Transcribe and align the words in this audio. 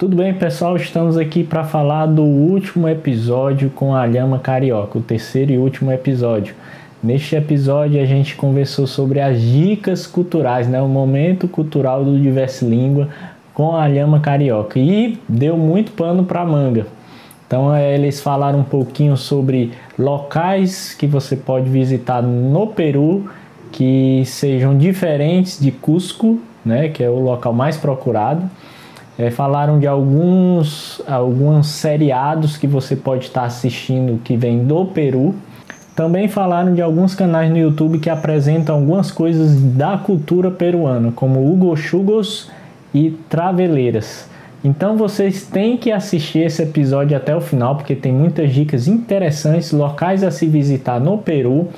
Tudo 0.00 0.16
bem, 0.16 0.32
pessoal? 0.32 0.76
Estamos 0.76 1.18
aqui 1.18 1.44
para 1.44 1.62
falar 1.62 2.06
do 2.06 2.22
último 2.22 2.88
episódio 2.88 3.68
com 3.68 3.94
a 3.94 4.06
Lhama 4.06 4.38
Carioca, 4.38 4.96
o 4.96 5.02
terceiro 5.02 5.52
e 5.52 5.58
último 5.58 5.92
episódio. 5.92 6.54
Neste 7.02 7.36
episódio 7.36 8.00
a 8.00 8.06
gente 8.06 8.34
conversou 8.34 8.86
sobre 8.86 9.20
as 9.20 9.38
dicas 9.38 10.06
culturais, 10.06 10.66
né? 10.66 10.80
o 10.80 10.88
momento 10.88 11.46
cultural 11.46 12.02
do 12.02 12.18
Diverso 12.18 12.66
Língua 12.66 13.10
com 13.52 13.76
a 13.76 13.86
Lhama 13.86 14.20
Carioca 14.20 14.78
e 14.78 15.18
deu 15.28 15.58
muito 15.58 15.92
pano 15.92 16.24
para 16.24 16.46
manga. 16.46 16.86
Então 17.46 17.74
é, 17.74 17.94
eles 17.94 18.22
falaram 18.22 18.60
um 18.60 18.64
pouquinho 18.64 19.18
sobre 19.18 19.72
locais 19.98 20.94
que 20.94 21.06
você 21.06 21.36
pode 21.36 21.68
visitar 21.68 22.22
no 22.22 22.68
Peru 22.68 23.28
que 23.70 24.22
sejam 24.24 24.78
diferentes 24.78 25.60
de 25.60 25.70
Cusco, 25.70 26.40
né, 26.64 26.88
que 26.88 27.04
é 27.04 27.10
o 27.10 27.20
local 27.20 27.52
mais 27.52 27.76
procurado 27.76 28.48
é, 29.20 29.30
falaram 29.30 29.78
de 29.78 29.86
alguns, 29.86 31.02
alguns 31.06 31.66
seriados 31.66 32.56
que 32.56 32.66
você 32.66 32.96
pode 32.96 33.26
estar 33.26 33.44
assistindo 33.44 34.18
que 34.24 34.34
vem 34.34 34.64
do 34.64 34.86
Peru. 34.86 35.34
Também 35.94 36.26
falaram 36.26 36.72
de 36.72 36.80
alguns 36.80 37.14
canais 37.14 37.50
no 37.50 37.58
YouTube 37.58 37.98
que 37.98 38.08
apresentam 38.08 38.76
algumas 38.76 39.10
coisas 39.10 39.60
da 39.60 39.98
cultura 39.98 40.50
peruana, 40.50 41.12
como 41.12 41.52
Hugo 41.52 41.76
Chugos 41.76 42.50
e 42.94 43.10
Traveleiras. 43.28 44.26
Então 44.64 44.96
vocês 44.96 45.42
têm 45.44 45.76
que 45.76 45.92
assistir 45.92 46.46
esse 46.46 46.62
episódio 46.62 47.14
até 47.14 47.36
o 47.36 47.42
final, 47.42 47.76
porque 47.76 47.94
tem 47.94 48.12
muitas 48.12 48.50
dicas 48.50 48.88
interessantes, 48.88 49.70
locais 49.70 50.24
a 50.24 50.30
se 50.30 50.46
visitar 50.46 50.98
no 50.98 51.18
Peru, 51.18 51.68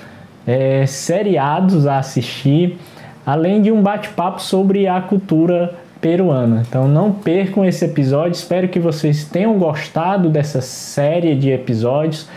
é, 0.46 0.86
seriados 0.86 1.88
a 1.88 1.98
assistir, 1.98 2.78
além 3.26 3.60
de 3.60 3.72
um 3.72 3.82
bate-papo 3.82 4.40
sobre 4.40 4.86
a 4.86 5.00
cultura 5.00 5.81
peruana. 6.02 6.64
Então 6.68 6.86
não 6.86 7.12
percam 7.12 7.64
esse 7.64 7.84
episódio. 7.86 8.32
Espero 8.32 8.68
que 8.68 8.78
vocês 8.78 9.24
tenham 9.24 9.58
gostado 9.58 10.28
dessa 10.28 10.60
série 10.60 11.34
de 11.34 11.50
episódios. 11.50 12.28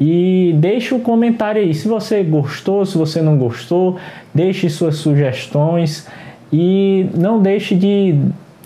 E 0.00 0.54
deixe 0.58 0.94
um 0.94 1.00
comentário 1.00 1.60
aí 1.60 1.74
se 1.74 1.88
você 1.88 2.22
gostou, 2.22 2.86
se 2.86 2.96
você 2.96 3.20
não 3.20 3.36
gostou, 3.36 3.96
deixe 4.32 4.70
suas 4.70 4.94
sugestões 4.94 6.06
e 6.52 7.06
não 7.14 7.42
deixe 7.42 7.74
de 7.74 8.14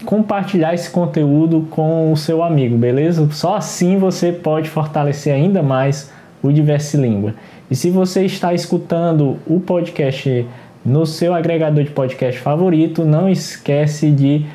compartilhar 0.04 0.74
esse 0.74 0.90
conteúdo 0.90 1.66
com 1.70 2.12
o 2.12 2.16
seu 2.16 2.42
amigo, 2.42 2.76
beleza? 2.76 3.26
Só 3.30 3.56
assim 3.56 3.96
você 3.96 4.30
pode 4.30 4.68
fortalecer 4.68 5.32
ainda 5.32 5.62
mais 5.62 6.12
o 6.42 6.52
Diverse 6.52 6.98
Língua. 6.98 7.34
E 7.70 7.74
se 7.74 7.88
você 7.88 8.26
está 8.26 8.52
escutando 8.52 9.38
o 9.46 9.58
podcast 9.58 10.46
no 10.84 11.06
seu 11.06 11.34
agregador 11.34 11.84
de 11.84 11.90
podcast 11.90 12.40
favorito. 12.40 13.04
Não 13.04 13.28
esquece 13.28 14.10
de 14.10 14.46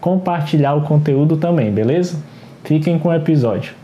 compartilhar 0.00 0.74
o 0.74 0.82
conteúdo 0.82 1.36
também, 1.36 1.72
beleza? 1.72 2.22
Fiquem 2.64 2.98
com 2.98 3.08
o 3.08 3.14
episódio. 3.14 3.74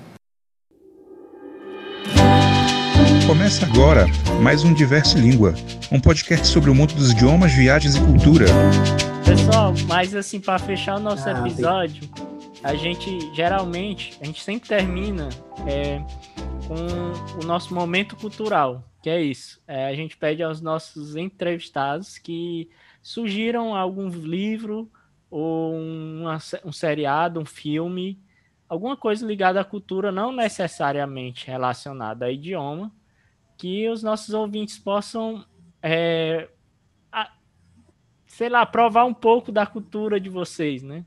Começa 3.26 3.66
agora 3.66 4.06
mais 4.40 4.64
um 4.64 4.72
Diverso 4.72 5.18
Língua, 5.18 5.54
um 5.92 6.00
podcast 6.00 6.46
sobre 6.46 6.70
o 6.70 6.74
mundo 6.74 6.94
dos 6.94 7.12
idiomas, 7.12 7.52
viagens 7.52 7.94
e 7.94 8.00
cultura. 8.00 8.46
Pessoal, 9.24 9.74
mas 9.86 10.14
assim, 10.14 10.40
para 10.40 10.58
fechar 10.58 10.96
o 10.96 11.00
nosso 11.00 11.28
ah, 11.28 11.32
episódio, 11.32 12.08
a 12.64 12.74
gente 12.74 13.18
geralmente, 13.34 14.16
a 14.22 14.24
gente 14.24 14.42
sempre 14.42 14.68
termina 14.68 15.28
é, 15.66 16.00
com 16.66 17.42
o 17.42 17.46
nosso 17.46 17.74
momento 17.74 18.16
cultural. 18.16 18.87
Que 19.02 19.10
é 19.10 19.22
isso. 19.22 19.62
É, 19.66 19.86
a 19.86 19.94
gente 19.94 20.16
pede 20.16 20.42
aos 20.42 20.60
nossos 20.60 21.14
entrevistados 21.16 22.18
que 22.18 22.68
sugiram 23.00 23.74
algum 23.74 24.08
livro 24.08 24.90
ou 25.30 25.74
uma, 25.74 26.38
um 26.64 26.72
seriado, 26.72 27.40
um 27.40 27.44
filme, 27.44 28.20
alguma 28.68 28.96
coisa 28.96 29.26
ligada 29.26 29.60
à 29.60 29.64
cultura, 29.64 30.10
não 30.10 30.32
necessariamente 30.32 31.46
relacionada 31.46 32.26
a 32.26 32.32
idioma, 32.32 32.92
que 33.56 33.88
os 33.88 34.02
nossos 34.02 34.34
ouvintes 34.34 34.78
possam, 34.78 35.44
é, 35.82 36.48
a, 37.10 37.32
sei 38.26 38.48
lá, 38.48 38.64
provar 38.64 39.04
um 39.04 39.14
pouco 39.14 39.50
da 39.50 39.66
cultura 39.66 40.20
de 40.20 40.28
vocês, 40.28 40.82
né? 40.82 41.04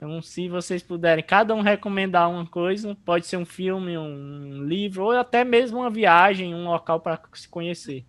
Então, 0.00 0.22
se 0.22 0.48
vocês 0.48 0.82
puderem 0.82 1.22
cada 1.22 1.54
um 1.54 1.60
recomendar 1.60 2.30
uma 2.30 2.46
coisa, 2.46 2.96
pode 3.04 3.26
ser 3.26 3.36
um 3.36 3.44
filme, 3.44 3.98
um 3.98 4.64
livro, 4.64 5.04
ou 5.04 5.10
até 5.10 5.44
mesmo 5.44 5.80
uma 5.80 5.90
viagem, 5.90 6.54
um 6.54 6.64
local 6.64 7.00
para 7.00 7.20
se 7.34 7.46
conhecer. 7.46 8.06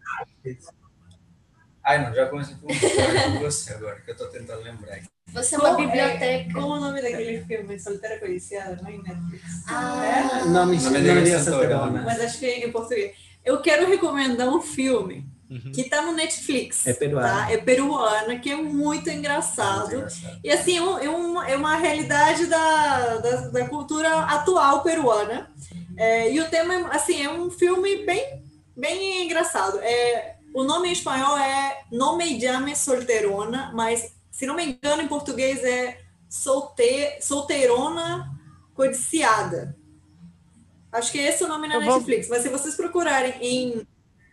Ai, 1.83 2.01
não, 2.01 2.15
já 2.15 2.29
comecei 2.29 2.55
com 2.55 3.39
você 3.41 3.73
agora, 3.73 3.99
que 3.99 4.09
eu 4.09 4.13
estou 4.13 4.29
tentando 4.29 4.63
lembrar. 4.63 5.01
Você 5.33 5.55
é 5.55 5.57
uma 5.57 5.75
biblioteca. 5.75 6.23
É, 6.23 6.53
como 6.53 6.75
o 6.75 6.79
nome 6.79 7.01
daquele 7.01 7.43
filme? 7.43 7.77
Solteira 7.77 8.19
Codiciada, 8.19 8.81
não 8.81 8.89
é 8.89 8.97
Netflix? 8.97 9.43
Ah, 9.67 10.05
é? 10.05 10.45
nome, 10.45 10.77
nome 10.77 11.01
dele 11.01 11.29
é 11.29 11.39
Santorona. 11.39 12.03
Mas 12.03 12.21
acho 12.21 12.39
que 12.39 12.45
é 12.45 12.65
em 12.65 12.71
português. 12.71 13.17
Eu 13.43 13.61
quero 13.61 13.85
recomendar 13.89 14.47
um 14.47 14.61
filme 14.61 15.25
Uhum. 15.51 15.73
que 15.73 15.81
está 15.81 16.01
no 16.01 16.13
Netflix. 16.13 16.87
É 16.87 16.93
peruana. 16.93 17.27
Tá? 17.27 17.51
É 17.51 17.57
peruana, 17.57 18.39
que 18.39 18.49
é 18.49 18.55
muito 18.55 19.09
engraçado. 19.09 19.89
Muito 19.89 19.95
engraçado. 19.95 20.39
E 20.41 20.49
assim, 20.49 20.77
é, 20.77 21.09
um, 21.09 21.43
é 21.43 21.57
uma 21.57 21.75
realidade 21.75 22.45
da, 22.45 23.17
da, 23.17 23.35
da 23.49 23.67
cultura 23.67 24.21
atual 24.21 24.81
peruana. 24.81 25.51
É, 25.97 26.31
e 26.31 26.39
o 26.39 26.49
tema, 26.49 26.87
assim, 26.87 27.21
é 27.21 27.29
um 27.29 27.51
filme 27.51 28.05
bem, 28.05 28.41
bem 28.77 29.25
engraçado. 29.25 29.77
É, 29.79 30.37
o 30.53 30.63
nome 30.63 30.87
em 30.87 30.93
espanhol 30.93 31.37
é 31.37 31.81
No 31.91 32.15
Me 32.15 32.39
Llame 32.39 32.73
Solterona, 32.73 33.73
mas, 33.75 34.13
se 34.31 34.45
não 34.45 34.55
me 34.55 34.65
engano, 34.65 35.01
em 35.01 35.07
português 35.07 35.61
é 35.65 35.99
Solte, 36.29 37.17
Solteirona 37.19 38.31
Codiciada. 38.73 39.75
Acho 40.93 41.11
que 41.11 41.19
esse 41.19 41.43
é 41.43 41.45
o 41.45 41.49
nome 41.49 41.67
na 41.67 41.77
Netflix. 41.77 42.29
Mas 42.29 42.41
se 42.41 42.47
vocês 42.47 42.75
procurarem 42.75 43.33
em 43.41 43.87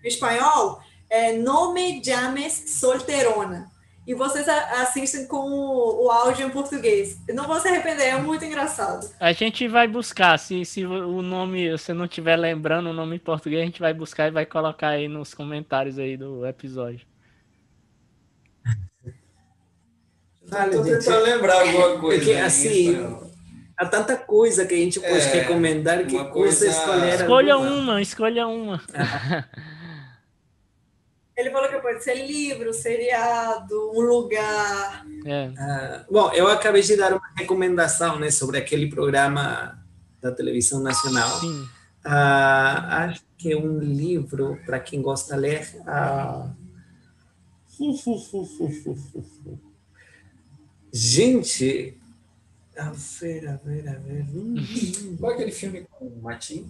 espanhol, 0.05 0.81
é 1.11 1.33
No 1.33 1.73
Me 1.73 2.03
Llames 2.05 2.79
Solterona. 2.79 3.71
E 4.07 4.15
vocês 4.15 4.49
assistem 4.49 5.27
com 5.27 5.51
o, 5.51 6.07
o, 6.07 6.11
áudio 6.11 6.47
em 6.47 6.51
português. 6.51 7.19
Não 7.29 7.47
vão 7.47 7.61
se 7.61 7.69
arrepender, 7.69 8.07
é 8.07 8.17
muito 8.17 8.43
engraçado. 8.43 9.07
A 9.21 9.33
gente 9.33 9.69
vai 9.69 9.87
buscar, 9.87 10.39
se, 10.39 10.65
se 10.65 10.83
o 10.87 11.21
nome, 11.21 11.71
você 11.71 11.93
não 11.93 12.07
estiver 12.07 12.37
lembrando 12.37 12.89
o 12.89 12.95
nome 12.95 13.17
em 13.17 13.19
português, 13.19 13.61
a 13.61 13.67
gente 13.67 13.81
vai 13.81 13.93
buscar 13.93 14.29
e 14.29 14.31
vai 14.31 14.47
colocar 14.47 14.89
aí 14.89 15.09
nos 15.09 15.35
comentários 15.35 15.99
aí 15.99 16.17
do 16.17 16.47
episódio. 16.47 17.07
Vale, 20.45 20.83
tentando 20.83 21.25
lembrar 21.25 21.61
alguma 21.61 21.99
coisa. 21.99 22.25
Porque, 22.25 22.33
assim, 22.39 22.97
há 23.77 23.85
tanta 23.85 24.17
coisa 24.17 24.65
que 24.65 24.73
a 24.73 24.79
gente 24.79 25.01
pode 25.01 25.21
é, 25.21 25.33
recomendar 25.41 26.07
que 26.07 26.25
coisa... 26.31 26.67
escolher. 26.67 27.15
Escolha 27.15 27.53
alguma. 27.53 27.77
uma, 27.77 28.01
escolha 28.01 28.47
uma. 28.47 28.83
Ele 31.39 31.53
falou 31.53 31.69
que 31.69 31.79
pode 31.79 32.03
ser 32.03 32.27
livro, 32.27 32.75
seriado, 32.75 33.93
um 33.95 34.01
lugar. 34.01 35.07
É. 35.25 35.53
Ah, 35.57 36.05
bom, 36.11 36.33
eu 36.33 36.49
acabei 36.49 36.83
de 36.83 36.97
dar 36.97 37.13
uma 37.13 37.23
recomendação 37.37 38.19
né, 38.19 38.29
sobre 38.29 38.59
aquele 38.59 38.91
programa 38.91 39.81
da 40.21 40.33
televisão 40.33 40.81
nacional. 40.81 41.39
Sim. 41.39 41.69
Ah, 42.05 43.05
acho 43.05 43.23
que 43.37 43.53
é 43.53 43.57
um 43.57 43.79
livro 43.79 44.59
para 44.67 44.81
quem 44.81 45.01
gosta 45.01 45.37
de 45.37 45.41
ler. 45.41 45.81
Ah... 45.87 46.51
Gente, 50.93 51.97
a 52.77 52.91
ver, 52.91 53.49
a 53.49 53.57
ver, 53.59 53.89
a 53.89 53.93
ver. 53.93 54.27
Qual 55.21 55.31
é 55.31 55.35
aquele 55.35 55.53
filme 55.53 55.87
com 55.89 56.07
o 56.07 56.21
Matinho? 56.21 56.69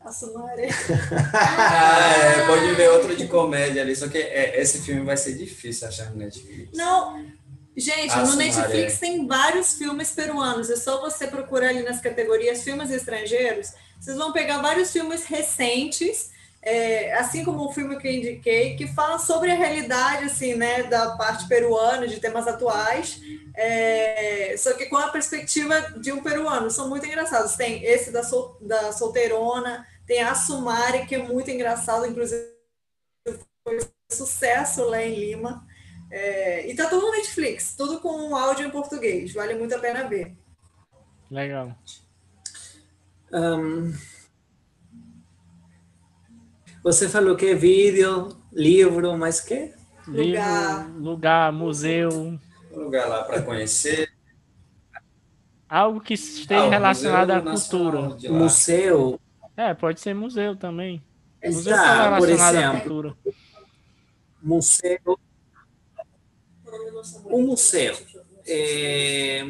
A 0.00 0.12
Sumaré. 0.12 0.68
ah, 1.34 2.12
é, 2.16 2.46
pode 2.46 2.74
ver 2.74 2.90
outro 2.90 3.16
de 3.16 3.26
comédia 3.26 3.82
ali, 3.82 3.96
só 3.96 4.08
que 4.08 4.18
é, 4.18 4.60
esse 4.60 4.82
filme 4.82 5.02
vai 5.02 5.16
ser 5.16 5.34
difícil 5.34 5.88
achar 5.88 6.10
no 6.10 6.18
Netflix. 6.18 6.70
Não, 6.76 7.26
gente, 7.76 8.12
a 8.12 8.20
no 8.20 8.26
Sumaré. 8.28 8.46
Netflix 8.50 8.98
tem 8.98 9.26
vários 9.26 9.74
filmes 9.74 10.12
peruanos, 10.12 10.70
é 10.70 10.76
só 10.76 11.00
você 11.00 11.26
procurar 11.26 11.70
ali 11.70 11.82
nas 11.82 12.00
categorias 12.00 12.62
filmes 12.62 12.90
estrangeiros, 12.90 13.72
vocês 14.00 14.16
vão 14.16 14.32
pegar 14.32 14.62
vários 14.62 14.92
filmes 14.92 15.24
recentes, 15.24 16.30
é, 16.68 17.14
assim 17.14 17.42
como 17.46 17.64
o 17.64 17.72
filme 17.72 17.96
que 17.96 18.06
eu 18.06 18.12
indiquei, 18.12 18.76
que 18.76 18.86
fala 18.86 19.18
sobre 19.18 19.50
a 19.50 19.54
realidade, 19.54 20.26
assim, 20.26 20.54
né, 20.54 20.82
da 20.82 21.16
parte 21.16 21.48
peruana, 21.48 22.06
de 22.06 22.20
temas 22.20 22.46
atuais, 22.46 23.22
é, 23.54 24.54
só 24.58 24.74
que 24.74 24.84
com 24.84 24.98
a 24.98 25.08
perspectiva 25.08 25.80
de 25.98 26.12
um 26.12 26.22
peruano, 26.22 26.70
são 26.70 26.86
muito 26.86 27.06
engraçados. 27.06 27.56
Tem 27.56 27.82
esse 27.84 28.12
da, 28.12 28.22
sol, 28.22 28.58
da 28.60 28.92
solteirona, 28.92 29.86
tem 30.06 30.20
a 30.22 30.34
Sumari, 30.34 31.06
que 31.06 31.14
é 31.14 31.22
muito 31.22 31.50
engraçado, 31.50 32.04
inclusive 32.04 32.46
foi 33.64 33.78
sucesso 34.10 34.84
lá 34.84 35.02
em 35.02 35.14
Lima. 35.14 35.66
É, 36.10 36.70
e 36.70 36.74
tá 36.76 36.86
tudo 36.86 37.06
no 37.06 37.12
Netflix, 37.12 37.74
tudo 37.74 37.98
com 38.00 38.36
áudio 38.36 38.66
em 38.66 38.70
português, 38.70 39.32
vale 39.32 39.54
muito 39.54 39.74
a 39.74 39.78
pena 39.78 40.06
ver. 40.06 40.36
Legal. 41.30 41.74
Um, 43.32 43.92
você 46.92 47.08
falou 47.08 47.36
que 47.36 47.46
é 47.46 47.54
vídeo, 47.54 48.36
livro, 48.52 49.16
mas 49.16 49.40
que? 49.40 49.72
Lugar. 50.06 50.86
Livro, 50.86 51.02
lugar, 51.02 51.52
museu 51.52 52.38
lugar 52.78 53.08
lá 53.08 53.24
para 53.24 53.42
conhecer. 53.42 54.10
Algo 55.68 56.00
que 56.00 56.14
esteja 56.14 56.64
ah, 56.64 56.70
relacionado 56.70 57.30
à 57.30 57.42
cultura. 57.42 58.16
Museu. 58.30 59.20
É, 59.56 59.74
pode 59.74 60.00
ser 60.00 60.14
museu 60.14 60.56
também. 60.56 61.02
Museu 61.44 61.74
está 61.74 62.04
relacionado 62.04 62.54
exemplo, 62.54 62.76
à 62.76 62.80
cultura. 62.80 63.16
Museu. 64.42 65.18
O 67.24 67.42
museu. 67.42 67.96
É, 68.46 69.46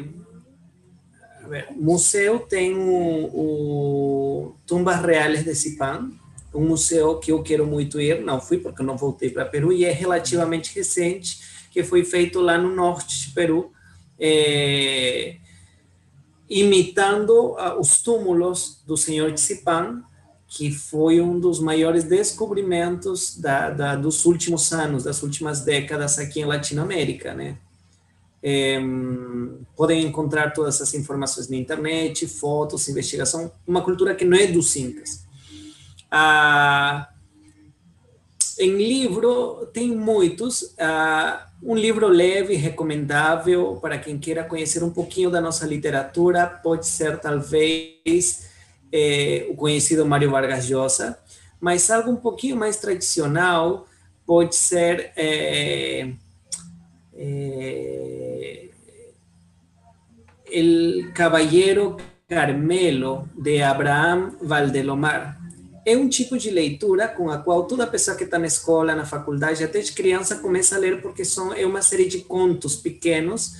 museu 1.75 2.39
tem 2.39 2.75
o, 2.75 3.29
o 3.33 4.55
Tumbas 4.67 4.99
Reales 5.01 5.45
de 5.45 5.55
Sipan, 5.55 6.11
um 6.53 6.67
museu 6.67 7.19
que 7.19 7.31
eu 7.31 7.43
quero 7.43 7.65
muito 7.65 7.99
ir, 7.99 8.21
não 8.21 8.41
fui 8.41 8.57
porque 8.57 8.83
não 8.83 8.97
voltei 8.97 9.29
para 9.29 9.45
Peru, 9.45 9.71
e 9.71 9.85
é 9.85 9.91
relativamente 9.91 10.73
recente, 10.75 11.39
que 11.71 11.83
foi 11.83 12.03
feito 12.03 12.41
lá 12.41 12.57
no 12.57 12.75
norte 12.75 13.27
de 13.27 13.33
Peru, 13.33 13.71
é, 14.19 15.37
imitando 16.49 17.51
uh, 17.51 17.79
os 17.79 18.01
túmulos 18.01 18.81
do 18.85 18.97
senhor 18.97 19.31
Tsipan, 19.33 20.03
que 20.47 20.71
foi 20.71 21.21
um 21.21 21.39
dos 21.39 21.59
maiores 21.59 22.03
descobrimentos 22.03 23.37
da, 23.37 23.69
da, 23.69 23.95
dos 23.95 24.25
últimos 24.25 24.73
anos, 24.73 25.03
das 25.03 25.21
últimas 25.21 25.61
décadas 25.61 26.17
aqui 26.17 26.41
em 26.41 26.45
Latinoamérica, 26.45 27.35
né? 27.35 27.57
É, 28.41 28.79
podem 29.75 30.05
encontrar 30.05 30.53
todas 30.53 30.75
essas 30.75 30.93
informações 30.93 31.49
na 31.49 31.57
internet, 31.57 32.25
fotos, 32.25 32.87
investigação, 32.87 33.51
uma 33.67 33.81
cultura 33.81 34.15
que 34.15 34.25
não 34.25 34.37
é 34.37 34.47
dos 34.47 34.75
incas. 34.75 35.27
Ah, 36.11 37.09
em 38.59 38.75
livro, 38.75 39.67
tem 39.73 39.95
muitos. 39.95 40.73
Ah, 40.79 41.47
um 41.61 41.75
livro 41.75 42.07
leve, 42.07 42.55
recomendável 42.55 43.77
para 43.81 43.97
quem 43.97 44.17
queira 44.17 44.43
conhecer 44.43 44.83
um 44.83 44.89
pouquinho 44.89 45.29
da 45.29 45.41
nossa 45.41 45.65
literatura, 45.65 46.47
pode 46.47 46.87
ser 46.87 47.19
talvez 47.19 48.49
é, 48.91 49.45
o 49.49 49.55
conhecido 49.55 50.05
Mário 50.05 50.31
Vargas 50.31 50.69
Llosa, 50.69 51.19
mas 51.59 51.91
algo 51.91 52.11
um 52.11 52.15
pouquinho 52.15 52.55
mais 52.55 52.77
tradicional 52.77 53.87
pode 54.25 54.55
ser 54.55 55.11
é, 55.17 56.13
é, 57.13 58.69
El 60.49 61.11
Caballero 61.13 61.97
Carmelo, 62.27 63.27
de 63.35 63.61
Abraham 63.61 64.37
Valdelomar 64.41 65.38
é 65.85 65.97
um 65.97 66.07
tipo 66.07 66.37
de 66.37 66.49
leitura 66.49 67.07
com 67.07 67.29
a 67.29 67.37
qual 67.37 67.65
toda 67.65 67.87
pessoa 67.87 68.15
que 68.15 68.23
está 68.23 68.37
na 68.37 68.47
escola, 68.47 68.95
na 68.95 69.05
faculdade, 69.05 69.63
até 69.63 69.79
de 69.79 69.91
criança, 69.91 70.37
começa 70.37 70.75
a 70.75 70.79
ler, 70.79 71.01
porque 71.01 71.25
são, 71.25 71.53
é 71.53 71.65
uma 71.65 71.81
série 71.81 72.07
de 72.07 72.19
contos 72.19 72.75
pequenos. 72.75 73.53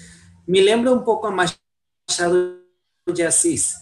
Me 0.47 0.61
lembra 0.61 0.91
um 0.91 1.01
pouco 1.01 1.27
a 1.27 1.31
Machado 1.31 2.59
de 3.13 3.23
Assis, 3.23 3.75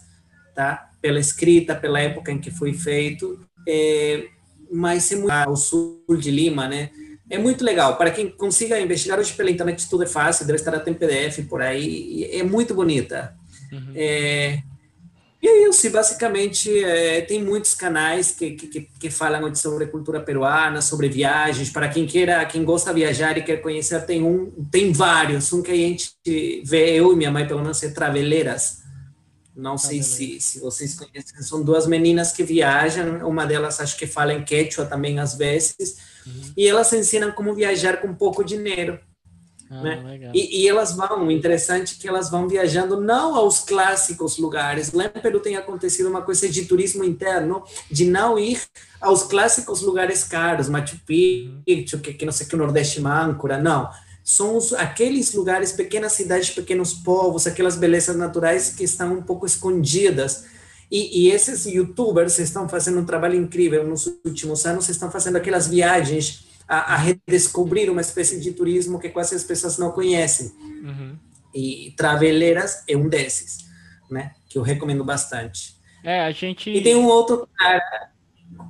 tá? 0.56 0.90
Pela 1.02 1.20
escrita, 1.20 1.76
pela 1.76 2.00
época 2.00 2.32
em 2.32 2.40
que 2.40 2.52
foi 2.52 2.74
feito. 2.74 3.40
É, 3.68 4.28
mas 4.72 5.12
é 5.12 5.16
muito 5.16 5.32
ao 5.32 5.56
sul 5.56 6.04
de 6.20 6.32
Lima, 6.32 6.68
né? 6.68 6.92
É 7.30 7.38
muito 7.38 7.64
legal. 7.64 7.98
Para 7.98 8.12
quem 8.12 8.30
consiga 8.30 8.80
investigar 8.80 9.20
hoje 9.20 9.34
pela 9.34 9.52
internet, 9.52 9.90
tudo 9.90 10.04
é 10.04 10.08
fácil, 10.08 10.46
deve 10.46 10.60
estar 10.60 10.74
até 10.74 10.90
em 10.90 10.94
PDF 10.94 11.46
por 11.50 11.62
aí. 11.62 12.24
É 12.32 12.44
muito 12.44 12.74
bonita. 12.74 13.36
Uhum. 13.72 13.92
É, 13.96 14.62
e 15.48 15.66
é 15.66 15.70
isso, 15.70 15.90
basicamente 15.90 16.84
é, 16.84 17.22
tem 17.22 17.44
muitos 17.44 17.74
canais 17.74 18.32
que, 18.32 18.52
que, 18.52 18.90
que 19.00 19.10
falam 19.10 19.54
sobre 19.56 19.88
cultura 19.88 20.20
peruana, 20.20 20.82
sobre 20.82 21.08
viagens. 21.08 21.70
Para 21.70 21.88
quem 21.88 22.06
queira, 22.06 22.46
quem 22.46 22.64
gosta 22.64 22.94
de 22.94 23.00
viajar 23.00 23.38
e 23.38 23.44
quer 23.44 23.58
conhecer, 23.62 24.06
tem 24.06 24.24
um, 24.24 24.52
tem 24.70 24.92
vários. 24.92 25.52
Um 25.54 25.62
que 25.62 25.72
a 25.72 25.76
gente 25.76 26.12
vê, 26.66 26.92
eu 26.92 27.14
e 27.14 27.16
minha 27.16 27.32
mãe, 27.32 27.48
pelo 27.48 27.62
menos, 27.62 27.82
é 27.84 27.90
Traveleiras. 27.90 28.84
Não 29.56 29.76
sei 29.76 30.04
se, 30.04 30.40
se 30.40 30.60
vocês 30.60 30.94
conhecem. 30.94 31.42
São 31.42 31.64
duas 31.64 31.88
meninas 31.88 32.32
que 32.32 32.44
viajam. 32.44 33.28
Uma 33.28 33.44
delas 33.44 33.80
acho 33.80 33.98
que 33.98 34.06
fala 34.06 34.32
em 34.32 34.44
quechua 34.44 34.86
também 34.86 35.20
às 35.20 35.34
vezes. 35.34 35.98
Uhum. 36.28 36.54
E 36.56 36.68
elas 36.68 36.94
ensinam 36.94 37.32
como 37.32 37.56
viajar 37.56 37.98
com 37.98 38.14
pouco 38.14 38.44
dinheiro. 38.44 39.00
Ah, 39.70 39.82
né? 39.82 40.32
E, 40.34 40.62
e, 40.64 40.68
elas 40.68 40.96
vão, 40.96 41.30
interessante 41.30 41.98
que 41.98 42.08
elas 42.08 42.30
vão 42.30 42.48
viajando 42.48 43.02
não 43.02 43.36
aos 43.36 43.60
clássicos 43.60 44.38
lugares. 44.38 44.94
Lá 44.94 45.06
em 45.06 45.22
Peru 45.22 45.40
tem 45.40 45.58
acontecido 45.58 46.10
uma 46.10 46.22
coisa 46.22 46.48
de 46.48 46.66
turismo 46.66 47.04
interno, 47.04 47.64
de 47.92 48.06
não 48.06 48.40
ir 48.40 48.62
aos 49.02 49.24
clássicos 49.24 49.82
lugares 49.82 50.24
caros, 50.24 50.70
Machu 50.70 50.98
Picchu, 51.06 52.00
que, 52.00 52.14
que 52.14 52.26
não 52.26 52.32
sei 52.32 52.48
que 52.48 52.56
o 52.56 52.58
Nordeste 52.58 53.02
Mâncora, 53.02 53.58
não. 53.58 53.90
São 54.24 54.58
os, 54.58 54.74
aqueles 54.74 55.34
lugares, 55.34 55.72
pequenas 55.72 56.14
cidades, 56.14 56.50
pequenos 56.50 56.94
povos, 56.94 57.46
aquelas 57.46 57.76
belezas 57.76 58.16
naturais 58.16 58.70
que 58.70 58.84
estão 58.84 59.14
um 59.14 59.22
pouco 59.22 59.46
escondidas. 59.46 60.46
E, 60.90 61.26
e, 61.26 61.32
esses 61.32 61.66
youtubers 61.66 62.40
estão 62.40 62.70
fazendo 62.70 63.00
um 63.00 63.06
trabalho 63.06 63.36
incrível 63.36 63.86
nos 63.86 64.08
últimos 64.26 64.66
anos, 64.66 64.88
estão 64.88 65.12
fazendo 65.12 65.36
aquelas 65.36 65.68
viagens 65.68 66.47
a, 66.68 66.96
a, 66.96 66.98
redescobrir 66.98 67.90
uma 67.90 68.02
espécie 68.02 68.40
de 68.40 68.52
turismo 68.52 69.00
que 69.00 69.10
quase 69.10 69.36
as 69.36 69.44
pessoas 69.44 69.78
não 69.78 69.92
conhecem. 69.92 70.52
Uhum. 70.84 71.18
E 71.54 71.94
Traveleiras 71.96 72.84
é 72.88 72.96
um 72.96 73.08
desses, 73.08 73.66
né? 74.10 74.34
Que 74.50 74.58
eu 74.58 74.62
recomendo 74.62 75.04
bastante. 75.04 75.78
É, 76.04 76.22
a 76.22 76.32
gente... 76.32 76.70
E 76.70 76.82
tem 76.82 76.96
um 76.96 77.06
outro 77.06 77.48
cara 77.58 78.12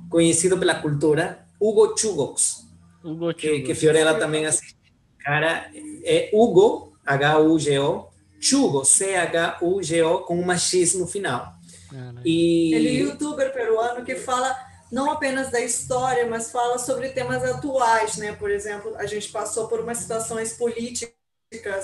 conhecido 0.08 0.56
pela 0.58 0.74
cultura, 0.76 1.44
Hugo 1.60 1.96
Chugox. 1.96 2.66
Hugo 3.04 3.34
Que, 3.34 3.60
que 3.60 3.74
Fiorella 3.74 4.14
também 4.14 4.46
assiste. 4.46 4.76
Cara, 5.18 5.70
é 6.04 6.30
Hugo, 6.32 6.96
H-U-G-O, 7.04 8.08
Chugo, 8.40 8.84
C-H-U-G-O, 8.84 10.20
com 10.20 10.38
uma 10.38 10.56
X 10.56 10.94
no 10.94 11.06
final. 11.06 11.54
Ah, 11.92 12.12
né? 12.12 12.22
e... 12.24 12.74
Ele 12.74 12.88
é 12.88 12.92
youtuber 12.92 13.52
peruano 13.52 14.04
que 14.04 14.14
fala 14.14 14.56
não 14.90 15.10
apenas 15.10 15.50
da 15.50 15.60
história, 15.60 16.26
mas 16.26 16.50
fala 16.50 16.78
sobre 16.78 17.10
temas 17.10 17.44
atuais, 17.44 18.16
né? 18.16 18.32
Por 18.32 18.50
exemplo, 18.50 18.94
a 18.96 19.06
gente 19.06 19.30
passou 19.30 19.68
por 19.68 19.80
umas 19.80 19.98
situações 19.98 20.54
políticas 20.54 21.16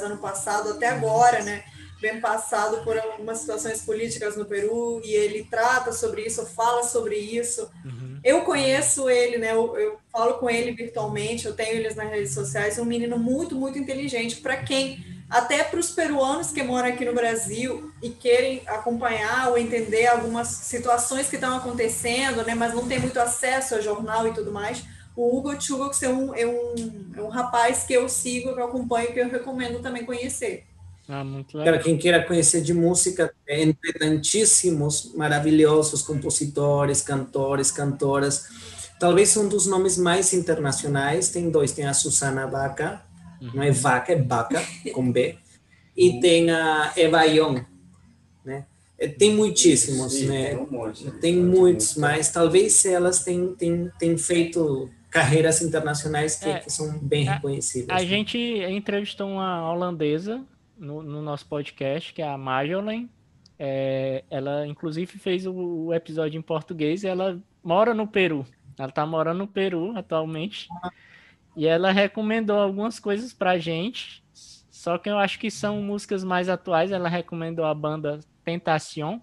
ano 0.02 0.18
passado 0.18 0.70
até 0.70 0.88
agora, 0.88 1.42
né? 1.42 1.64
Bem 2.00 2.20
passado 2.20 2.84
por 2.84 2.98
algumas 2.98 3.38
situações 3.38 3.80
políticas 3.82 4.36
no 4.36 4.44
Peru 4.44 5.00
e 5.04 5.12
ele 5.12 5.46
trata 5.50 5.90
sobre 5.92 6.22
isso, 6.22 6.44
fala 6.44 6.82
sobre 6.82 7.16
isso. 7.16 7.70
Uhum. 7.84 8.20
Eu 8.22 8.42
conheço 8.42 9.08
ele, 9.08 9.38
né? 9.38 9.52
Eu, 9.52 9.76
eu, 9.78 9.98
falo 10.12 10.34
com 10.34 10.50
ele 10.50 10.72
virtualmente, 10.72 11.46
eu 11.46 11.54
tenho 11.54 11.76
ele 11.76 11.94
nas 11.94 12.10
redes 12.10 12.34
sociais. 12.34 12.78
Um 12.78 12.84
menino 12.84 13.18
muito, 13.18 13.54
muito 13.54 13.78
inteligente. 13.78 14.36
Para 14.36 14.58
quem 14.58 15.13
até 15.28 15.64
para 15.64 15.80
os 15.80 15.90
peruanos 15.90 16.50
que 16.50 16.62
moram 16.62 16.88
aqui 16.88 17.04
no 17.04 17.14
Brasil 17.14 17.90
e 18.02 18.10
querem 18.10 18.62
acompanhar 18.66 19.48
ou 19.48 19.58
entender 19.58 20.06
algumas 20.06 20.48
situações 20.48 21.28
que 21.28 21.36
estão 21.36 21.56
acontecendo, 21.56 22.44
né, 22.44 22.54
mas 22.54 22.74
não 22.74 22.86
tem 22.86 22.98
muito 22.98 23.18
acesso 23.18 23.74
ao 23.74 23.82
jornal 23.82 24.28
e 24.28 24.32
tudo 24.32 24.52
mais. 24.52 24.84
O 25.16 25.36
Hugo 25.36 25.60
Chugos 25.60 26.02
é 26.02 26.08
um, 26.08 26.34
é, 26.34 26.46
um, 26.46 26.74
é 27.16 27.22
um 27.22 27.28
rapaz 27.28 27.84
que 27.84 27.92
eu 27.92 28.08
sigo, 28.08 28.52
que 28.52 28.60
eu 28.60 28.64
acompanho, 28.64 29.12
que 29.12 29.20
eu 29.20 29.28
recomendo 29.28 29.80
também 29.80 30.04
conhecer. 30.04 30.66
Ah, 31.08 31.22
muito 31.22 31.56
legal. 31.56 31.74
Para 31.74 31.82
quem 31.82 31.98
queira 31.98 32.24
conhecer 32.24 32.62
de 32.62 32.72
música, 32.72 33.32
tem 33.46 33.76
tantíssimos 33.98 35.12
maravilhosos 35.14 36.02
compositores, 36.02 37.02
cantores, 37.02 37.70
cantoras. 37.70 38.46
Talvez 38.98 39.36
um 39.36 39.48
dos 39.48 39.66
nomes 39.66 39.98
mais 39.98 40.32
internacionais, 40.32 41.28
tem 41.28 41.50
dois, 41.50 41.72
tem 41.72 41.86
a 41.86 41.94
Susana 41.94 42.46
Baca, 43.46 43.56
não 43.56 43.62
é 43.62 43.70
vaca, 43.70 44.12
é 44.12 44.22
vaca, 44.22 44.62
com 44.92 45.10
B. 45.10 45.36
E 45.96 46.18
tem 46.18 46.50
a 46.50 46.92
Eva 46.96 47.22
Young, 47.24 47.64
né? 48.44 48.66
É, 48.98 49.06
tem 49.06 49.32
muitíssimos, 49.32 50.12
Sim, 50.12 50.26
né? 50.26 50.46
Tem, 50.46 50.58
um 50.58 50.70
monte, 50.70 51.10
tem 51.20 51.36
muitos, 51.36 51.96
mas 51.96 52.32
talvez 52.32 52.84
elas 52.84 53.22
tenham, 53.22 53.54
tenham, 53.54 53.90
tenham 53.96 54.18
feito 54.18 54.90
carreiras 55.10 55.62
internacionais 55.62 56.36
que, 56.36 56.48
é, 56.48 56.58
que 56.58 56.70
são 56.72 56.98
bem 56.98 57.28
a, 57.28 57.34
reconhecidas. 57.34 57.90
A 57.90 58.00
né? 58.00 58.06
gente 58.06 58.36
entrevistou 58.36 59.28
uma 59.28 59.70
holandesa 59.70 60.44
no, 60.76 61.02
no, 61.02 61.22
nosso 61.22 61.46
podcast, 61.46 62.12
que 62.12 62.20
é 62.20 62.28
a 62.28 62.36
Marjolaine. 62.36 63.08
É, 63.56 64.24
ela, 64.28 64.66
inclusive, 64.66 65.18
fez 65.18 65.46
o, 65.46 65.52
o, 65.52 65.94
episódio 65.94 66.36
em 66.36 66.42
português 66.42 67.04
e 67.04 67.06
ela 67.06 67.40
mora 67.62 67.94
no 67.94 68.08
Peru. 68.08 68.44
Ela 68.76 68.88
está 68.88 69.06
morando 69.06 69.38
no 69.38 69.46
Peru 69.46 69.96
atualmente. 69.96 70.66
Ah. 70.82 70.90
E 71.56 71.66
ela 71.66 71.92
recomendou 71.92 72.58
algumas 72.58 72.98
coisas 72.98 73.32
pra 73.32 73.58
gente, 73.58 74.24
só 74.70 74.98
que 74.98 75.08
eu 75.08 75.18
acho 75.18 75.38
que 75.38 75.50
são 75.50 75.80
músicas 75.80 76.24
mais 76.24 76.48
atuais. 76.48 76.90
Ela 76.90 77.08
recomendou 77.08 77.64
a 77.64 77.74
banda 77.74 78.20
Tentacion, 78.44 79.20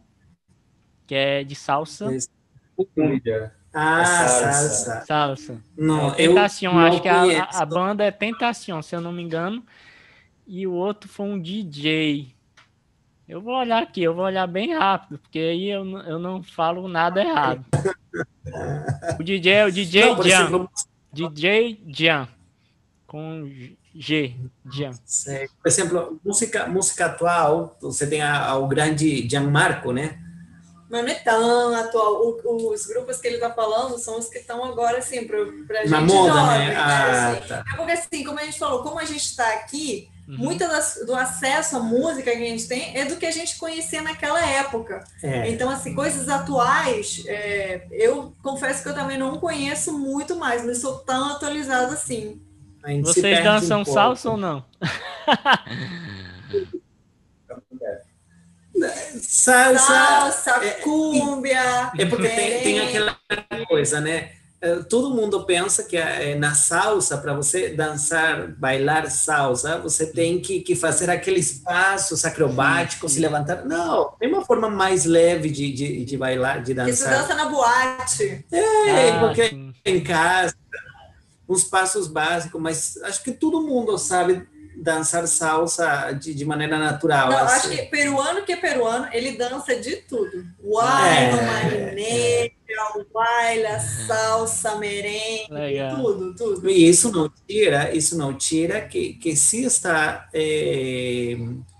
que 1.05 1.13
é 1.13 1.43
de 1.43 1.55
salsa. 1.55 2.09
Ah, 3.73 4.03
salsa. 4.03 5.05
Salsa. 5.05 5.61
Não, 5.77 6.09
é, 6.09 6.15
Tentacion, 6.15 6.77
acho 6.79 7.01
que 7.01 7.07
a, 7.07 7.43
a, 7.43 7.65
banda 7.65 8.03
é 8.03 8.11
Tentacion, 8.11 8.81
se 8.81 8.95
eu 8.95 9.01
não 9.01 9.11
me 9.11 9.21
engano. 9.21 9.63
E 10.47 10.65
o 10.65 10.73
outro 10.73 11.09
foi 11.09 11.25
um 11.25 11.39
DJ. 11.39 12.33
Eu 13.27 13.41
vou 13.41 13.55
olhar 13.55 13.83
aqui, 13.83 14.03
eu 14.03 14.13
vou 14.13 14.25
olhar 14.25 14.47
bem 14.47 14.73
rápido, 14.73 15.19
porque 15.19 15.39
aí 15.39 15.69
eu, 15.69 15.85
eu 16.01 16.19
não 16.19 16.43
falo 16.43 16.87
nada 16.87 17.21
errado. 17.21 17.65
o 19.19 19.23
DJ 19.23 19.53
é 19.53 19.65
o 19.65 19.71
DJ 19.71 20.09
não, 20.49 20.69
DJ 21.13 21.81
Jan. 21.87 22.27
Com 23.07 23.49
G, 23.93 24.35
Jean. 24.71 24.91
Por 25.61 25.67
exemplo, 25.67 26.19
música, 26.23 26.65
música 26.67 27.07
atual, 27.07 27.77
você 27.81 28.07
tem 28.07 28.21
a, 28.21 28.45
a, 28.45 28.57
o 28.57 28.67
grande 28.67 29.27
Gianmarco, 29.29 29.91
né? 29.91 30.17
Mas 30.89 31.03
não 31.03 31.11
é 31.11 31.15
tão 31.15 31.75
atual. 31.75 32.37
O, 32.43 32.73
os 32.73 32.85
grupos 32.85 33.17
que 33.17 33.27
ele 33.27 33.35
está 33.35 33.51
falando 33.51 33.97
são 33.97 34.17
os 34.17 34.27
que 34.27 34.39
estão 34.39 34.63
agora, 34.63 34.97
assim, 34.97 35.25
para 35.27 35.39
a 35.39 35.81
gente 35.81 35.89
Na 35.89 36.01
moda, 36.01 36.33
jovem, 36.33 36.59
né? 36.59 36.67
né? 36.67 36.75
Ah, 36.75 37.31
assim. 37.31 37.47
tá. 37.47 37.63
É 37.71 37.75
porque, 37.77 37.91
assim, 37.91 38.23
como 38.23 38.39
a 38.39 38.43
gente 38.43 38.59
falou, 38.59 38.83
como 38.83 38.99
a 38.99 39.05
gente 39.05 39.23
está 39.23 39.53
aqui, 39.53 40.09
uhum. 40.31 40.37
muito 40.37 40.63
do 41.05 41.15
acesso 41.15 41.77
à 41.77 41.79
música 41.79 42.31
que 42.31 42.37
a 42.37 42.47
gente 42.47 42.67
tem 42.67 42.97
é 42.97 43.05
do 43.05 43.17
que 43.17 43.25
a 43.25 43.31
gente 43.31 43.57
conhecia 43.57 44.01
naquela 44.01 44.43
época. 44.43 45.03
É. 45.21 45.49
Então, 45.49 45.69
assim, 45.69 45.93
coisas 45.93 46.29
atuais, 46.29 47.23
é, 47.27 47.85
eu 47.91 48.33
confesso 48.41 48.81
que 48.81 48.89
eu 48.89 48.93
também 48.93 49.17
não 49.17 49.37
conheço 49.37 49.97
muito 49.97 50.35
mais, 50.35 50.65
não 50.65 50.73
sou 50.73 50.99
tão 50.99 51.33
atualizada 51.33 51.93
assim. 51.93 52.41
Vocês 53.03 53.43
dançam 53.43 53.81
um 53.81 53.85
salsa 53.85 54.31
ou 54.31 54.37
não? 54.37 54.65
salsa, 59.21 59.77
salsa 59.77 60.65
é, 60.65 60.71
cúmbia. 60.81 61.91
É, 61.97 62.05
porque 62.05 62.27
tem, 62.27 62.63
tem 62.63 62.79
aquela 62.79 63.17
coisa, 63.67 64.01
né? 64.01 64.31
É, 64.61 64.75
todo 64.83 65.09
mundo 65.09 65.43
pensa 65.43 65.83
que 65.83 65.97
é, 65.97 66.35
na 66.35 66.53
salsa, 66.53 67.17
para 67.17 67.33
você 67.33 67.69
dançar, 67.69 68.47
bailar 68.49 69.09
salsa, 69.09 69.79
você 69.79 70.05
tem 70.05 70.39
que, 70.39 70.59
que 70.61 70.75
fazer 70.75 71.09
aqueles 71.09 71.53
passos 71.53 72.23
acrobáticos, 72.23 73.13
se 73.13 73.19
levantar. 73.19 73.65
Não, 73.65 74.13
tem 74.19 74.29
uma 74.29 74.45
forma 74.45 74.69
mais 74.69 75.03
leve 75.03 75.49
de, 75.49 75.73
de, 75.73 76.05
de 76.05 76.15
bailar, 76.15 76.61
de 76.61 76.75
dançar. 76.75 76.95
Você 76.95 77.09
dança 77.09 77.33
na 77.33 77.45
boate. 77.49 78.45
É, 78.51 79.09
ah, 79.09 79.19
porque 79.19 79.73
em 79.83 80.03
casa, 80.03 80.55
uns 81.49 81.63
passos 81.63 82.07
básicos, 82.07 82.61
mas 82.61 82.99
acho 83.03 83.23
que 83.23 83.31
todo 83.31 83.63
mundo 83.63 83.97
sabe 83.97 84.47
dançar 84.75 85.27
salsa 85.27 86.11
de, 86.11 86.33
de 86.33 86.45
maneira 86.45 86.77
natural. 86.77 87.29
Não, 87.29 87.37
assim. 87.39 87.55
acho 87.55 87.69
que 87.69 87.81
peruano 87.87 88.43
que 88.43 88.53
é 88.53 88.57
peruano, 88.57 89.07
ele 89.11 89.37
dança 89.37 89.75
de 89.75 89.97
tudo. 89.97 90.45
Guaino, 90.63 91.37
é, 91.37 91.45
marinheira, 91.45 92.53
é. 92.99 93.05
baila, 93.13 93.79
salsa, 93.79 94.75
merengue, 94.75 95.51
Legal. 95.51 95.95
tudo, 95.95 96.35
tudo. 96.35 96.69
E 96.69 96.87
isso 96.87 97.11
não 97.11 97.31
tira, 97.47 97.95
isso 97.95 98.17
não 98.17 98.33
tira 98.33 98.81
que, 98.81 99.13
que 99.13 99.35
se 99.35 99.63
está 99.63 100.27
é, 100.33 101.37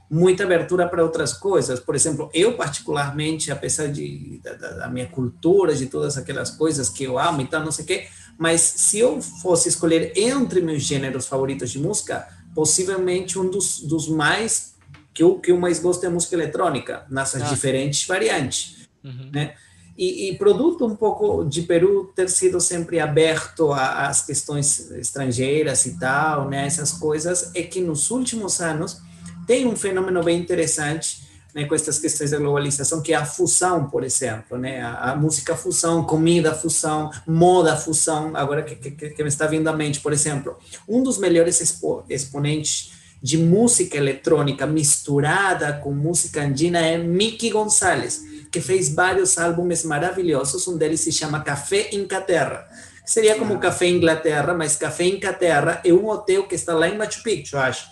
muita 0.10 0.44
abertura 0.44 0.88
para 0.88 1.04
outras 1.04 1.34
coisas. 1.34 1.80
Por 1.80 1.96
exemplo, 1.96 2.30
eu 2.34 2.58
particularmente, 2.58 3.52
apesar 3.52 3.88
de, 3.88 4.40
da, 4.44 4.54
da 4.54 4.88
minha 4.90 5.08
cultura, 5.08 5.74
de 5.74 5.86
todas 5.86 6.18
aquelas 6.18 6.52
coisas 6.52 6.90
que 6.90 7.04
eu 7.04 7.18
amo 7.18 7.42
e 7.42 7.48
tal, 7.48 7.64
não 7.64 7.72
sei 7.72 7.86
o 7.86 7.88
quê, 7.88 8.08
mas 8.38 8.62
se 8.62 9.00
eu 9.00 9.22
fosse 9.22 9.70
escolher 9.70 10.14
entre 10.16 10.62
meus 10.62 10.84
gêneros 10.84 11.28
favoritos 11.28 11.72
de 11.72 11.80
música, 11.80 12.28
possivelmente 12.54 13.40
um 13.40 13.50
dos, 13.50 13.80
dos 13.82 14.08
mais 14.08 14.72
que 15.14 15.24
eu, 15.24 15.40
que 15.40 15.52
eu 15.52 15.60
mais 15.60 15.80
gosto 15.80 16.04
é 16.04 16.08
a 16.08 16.12
música 16.12 16.36
eletrônica, 16.36 17.06
nessas 17.10 17.44
ah. 17.44 17.46
diferentes 17.46 18.06
variantes, 18.06 18.88
uhum. 19.04 19.30
né? 19.34 19.56
E, 20.04 20.32
e, 20.32 20.36
produto 20.36 20.84
um 20.84 20.96
pouco 20.96 21.44
de 21.44 21.62
Peru 21.62 22.12
ter 22.16 22.28
sido 22.28 22.60
sempre 22.60 23.00
aberto 23.00 23.72
às 23.72 24.26
questões 24.26 24.90
estrangeiras 24.94 25.86
e 25.86 26.00
tal, 26.00 26.50
né? 26.50 26.66
Essas 26.66 26.92
coisas 26.92 27.52
é 27.54 27.62
que 27.62 27.80
nos 27.80 28.10
últimos 28.10 28.60
anos 28.60 28.98
tem 29.46 29.68
um 29.68 29.76
fenômeno 29.76 30.24
bem 30.24 30.40
interessante 30.40 31.22
né, 31.54 31.66
com 31.66 31.76
essas 31.76 32.00
questões 32.00 32.32
da 32.32 32.40
globalização, 32.40 33.00
que 33.00 33.14
é 33.14 33.16
a 33.16 33.26
fusão, 33.26 33.92
por 33.92 34.04
exemplo, 34.04 34.58
né, 34.58 34.82
a, 34.82 35.12
a 35.12 35.16
música 35.16 35.56
fusão, 35.56 36.04
comida 36.04 36.56
fusão, 36.56 37.12
moda 37.28 37.78
fusão, 37.78 38.36
agora 38.36 38.64
que, 38.64 38.76
que, 38.76 39.10
que, 39.10 39.22
me 39.22 39.30
está 39.30 39.46
vindo 39.46 39.68
à 39.68 39.74
mente, 39.74 40.00
por 40.00 40.14
exemplo, 40.14 40.58
um 40.88 41.04
dos 41.04 41.20
melhores 41.20 41.62
expo, 41.62 42.04
exponentes 42.10 42.94
de 43.22 43.38
música 43.38 43.98
eletrônica 43.98 44.66
misturada 44.66 45.74
com 45.74 45.92
música 45.92 46.42
andina 46.42 46.80
é 46.80 46.98
Mickey 46.98 47.52
Gonzalez, 47.52 48.31
que 48.52 48.60
fez 48.60 48.94
vários 48.94 49.38
álbuns 49.38 49.84
maravilhosos, 49.84 50.68
um 50.68 50.78
deles 50.78 51.00
se 51.00 51.12
chama 51.12 51.42
Café 51.42 51.90
em 51.94 52.06
Caterra, 52.06 52.68
que 53.04 53.10
seria 53.10 53.36
como 53.36 53.58
Café 53.60 53.88
Inglaterra, 53.88 54.54
mas 54.54 54.76
Café 54.76 55.06
em 55.06 55.20
Caterra 55.20 55.82
é 55.86 55.94
um 55.94 56.08
hotel 56.10 56.44
que 56.44 56.56
está 56.56 56.74
lá 56.74 56.90
em 56.90 56.98
Machu 56.98 57.24
Picchu, 57.24 57.58
acho, 57.58 57.90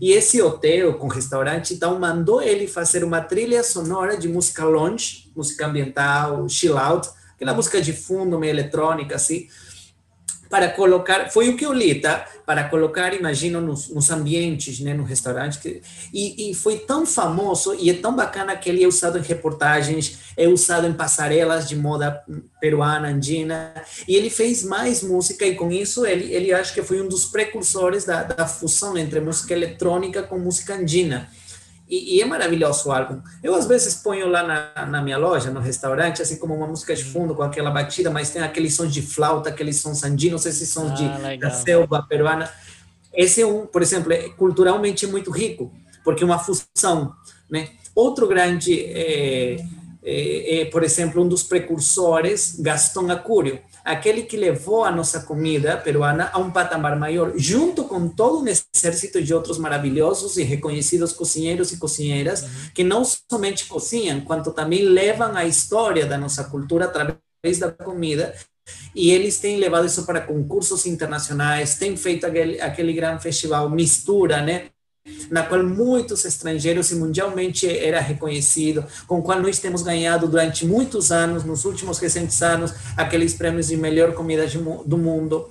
e 0.00 0.12
esse 0.12 0.40
hotel 0.42 0.94
com 0.94 1.08
restaurante, 1.08 1.74
então, 1.74 1.98
mandou 1.98 2.42
ele 2.42 2.68
fazer 2.68 3.02
uma 3.02 3.20
trilha 3.20 3.62
sonora 3.62 4.16
de 4.16 4.28
música 4.28 4.64
lounge, 4.64 5.30
música 5.34 5.66
ambiental, 5.66 6.46
chill 6.48 6.76
out, 6.76 7.08
aquela 7.34 7.54
música 7.54 7.80
de 7.80 7.92
fundo, 7.92 8.38
meio 8.38 8.50
eletrônica, 8.50 9.16
assim, 9.16 9.48
para 10.50 10.68
colocar, 10.68 11.30
foi 11.30 11.48
o 11.48 11.56
que 11.56 11.64
eu 11.64 11.72
li, 11.72 12.00
tá? 12.00 12.26
Para 12.46 12.64
colocar, 12.68 13.12
imagino, 13.12 13.60
nos, 13.60 13.88
nos 13.88 14.08
ambientes, 14.10 14.78
né, 14.78 14.94
no 14.94 15.02
restaurante. 15.02 15.58
Que, 15.58 15.82
e, 16.14 16.50
e, 16.50 16.54
foi 16.54 16.78
tão 16.78 17.04
famoso 17.04 17.74
e 17.74 17.90
é 17.90 17.94
tão 17.94 18.14
bacana 18.14 18.54
que 18.56 18.70
ele 18.70 18.84
é 18.84 18.86
usado 18.86 19.18
em 19.18 19.22
reportagens, 19.22 20.18
é 20.36 20.46
usado 20.46 20.86
em 20.86 20.92
passarelas 20.92 21.68
de 21.68 21.74
moda 21.74 22.22
peruana, 22.60 23.08
andina. 23.08 23.74
E 24.06 24.14
ele 24.14 24.30
fez 24.30 24.62
mais 24.62 25.02
música 25.02 25.44
e 25.44 25.56
com 25.56 25.72
isso 25.72 26.06
ele, 26.06 26.32
ele 26.32 26.52
acho 26.52 26.72
que 26.72 26.82
foi 26.82 27.02
um 27.02 27.08
dos 27.08 27.24
precursores 27.26 28.04
da, 28.04 28.22
da 28.22 28.46
fusão 28.46 28.96
entre 28.96 29.18
música 29.18 29.52
eletrônica 29.52 30.22
com 30.22 30.38
música 30.38 30.74
andina. 30.74 31.28
E, 31.88 32.16
e, 32.16 32.22
é 32.22 32.24
maravilhoso 32.24 32.88
o 32.88 32.92
álbum. 32.92 33.20
Eu, 33.42 33.54
às 33.54 33.66
vezes, 33.66 33.94
ponho 33.94 34.26
lá 34.28 34.42
na, 34.42 34.86
na, 34.86 35.00
minha 35.00 35.16
loja, 35.16 35.50
no 35.50 35.60
restaurante, 35.60 36.20
assim 36.20 36.36
como 36.36 36.54
uma 36.54 36.66
música 36.66 36.94
de 36.94 37.04
fundo, 37.04 37.34
com 37.34 37.42
aquela 37.42 37.70
batida, 37.70 38.10
mas 38.10 38.30
tem 38.30 38.42
aqueles 38.42 38.74
sons 38.74 38.92
de 38.92 39.02
flauta, 39.02 39.50
aqueles 39.50 39.80
sons 39.80 40.02
andinos, 40.02 40.44
esses 40.46 40.68
sons 40.68 40.90
ah, 40.92 40.94
de, 40.94 41.38
da 41.38 41.50
selva 41.50 42.04
peruana. 42.08 42.50
Esse 43.14 43.42
é 43.42 43.46
um, 43.46 43.66
por 43.66 43.82
exemplo, 43.82 44.12
é 44.12 44.28
culturalmente 44.30 45.06
muito 45.06 45.30
rico, 45.30 45.72
porque 46.02 46.24
é 46.24 46.26
uma 46.26 46.38
fusão. 46.38 47.14
Né? 47.48 47.68
Outro 47.94 48.26
grande, 48.26 48.80
é, 48.80 49.56
é, 50.02 50.60
é, 50.60 50.64
por 50.64 50.82
exemplo, 50.82 51.22
um 51.22 51.28
dos 51.28 51.44
precursores, 51.44 52.56
Gastão 52.58 53.08
Acúrio 53.10 53.60
aquele 53.86 54.24
que 54.24 54.36
levou 54.36 54.84
a 54.84 54.90
nossa 54.90 55.20
comida 55.20 55.76
peruana 55.76 56.28
a 56.32 56.38
um 56.38 56.50
patamar 56.50 56.98
maior, 56.98 57.32
junto 57.36 57.84
com 57.84 58.08
todo 58.08 58.42
um 58.42 58.48
exército 58.48 59.22
de 59.22 59.32
outros 59.32 59.58
maravilhosos 59.58 60.36
e 60.36 60.42
reconhecidos 60.42 61.12
cozinheiros 61.12 61.70
e 61.70 61.78
cozinheiras 61.78 62.42
uhum. 62.42 62.48
que 62.74 62.82
não 62.82 63.04
somente 63.04 63.66
cozinham, 63.66 64.20
quanto 64.22 64.50
também 64.50 64.82
levam 64.82 65.36
a 65.36 65.44
história 65.44 66.04
da 66.04 66.18
nossa 66.18 66.42
cultura 66.44 66.86
através 66.86 67.58
da 67.60 67.70
comida. 67.70 68.34
E 68.92 69.12
eles 69.12 69.38
têm 69.38 69.58
levado 69.58 69.86
isso 69.86 70.04
para 70.04 70.20
concursos 70.20 70.84
internacionais, 70.86 71.76
têm 71.76 71.96
feito 71.96 72.26
aquele, 72.26 72.60
aquele 72.60 72.92
grande 72.92 73.22
festival 73.22 73.70
Mistura, 73.70 74.42
né? 74.42 74.70
Na 75.30 75.42
qual 75.42 75.62
muitos 75.62 76.24
estrangeiros 76.24 76.90
e 76.90 76.96
mundialmente 76.96 77.68
era 77.68 78.00
reconhecido, 78.00 78.84
com 79.06 79.22
qual 79.22 79.40
nós 79.40 79.58
temos 79.58 79.82
ganhado 79.82 80.26
durante 80.26 80.66
muitos 80.66 81.10
anos, 81.10 81.44
nos 81.44 81.64
últimos 81.64 81.98
recentes 81.98 82.42
anos, 82.42 82.72
aqueles 82.96 83.34
prêmios 83.34 83.68
de 83.68 83.76
melhor 83.76 84.14
comida 84.14 84.46
do 84.84 84.98
mundo. 84.98 85.48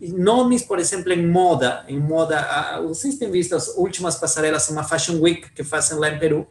Nomes, 0.00 0.62
por 0.62 0.78
exemplo, 0.78 1.12
em 1.12 1.26
moda, 1.26 1.84
em 1.88 1.98
moda, 1.98 2.80
vocês 2.88 3.16
têm 3.16 3.30
visto 3.30 3.54
as 3.54 3.68
últimas 3.76 4.16
passarelas, 4.16 4.68
uma 4.68 4.82
Fashion 4.82 5.20
Week 5.20 5.50
que 5.52 5.62
fazem 5.62 5.98
lá 5.98 6.08
em 6.08 6.18
Peru, 6.18 6.46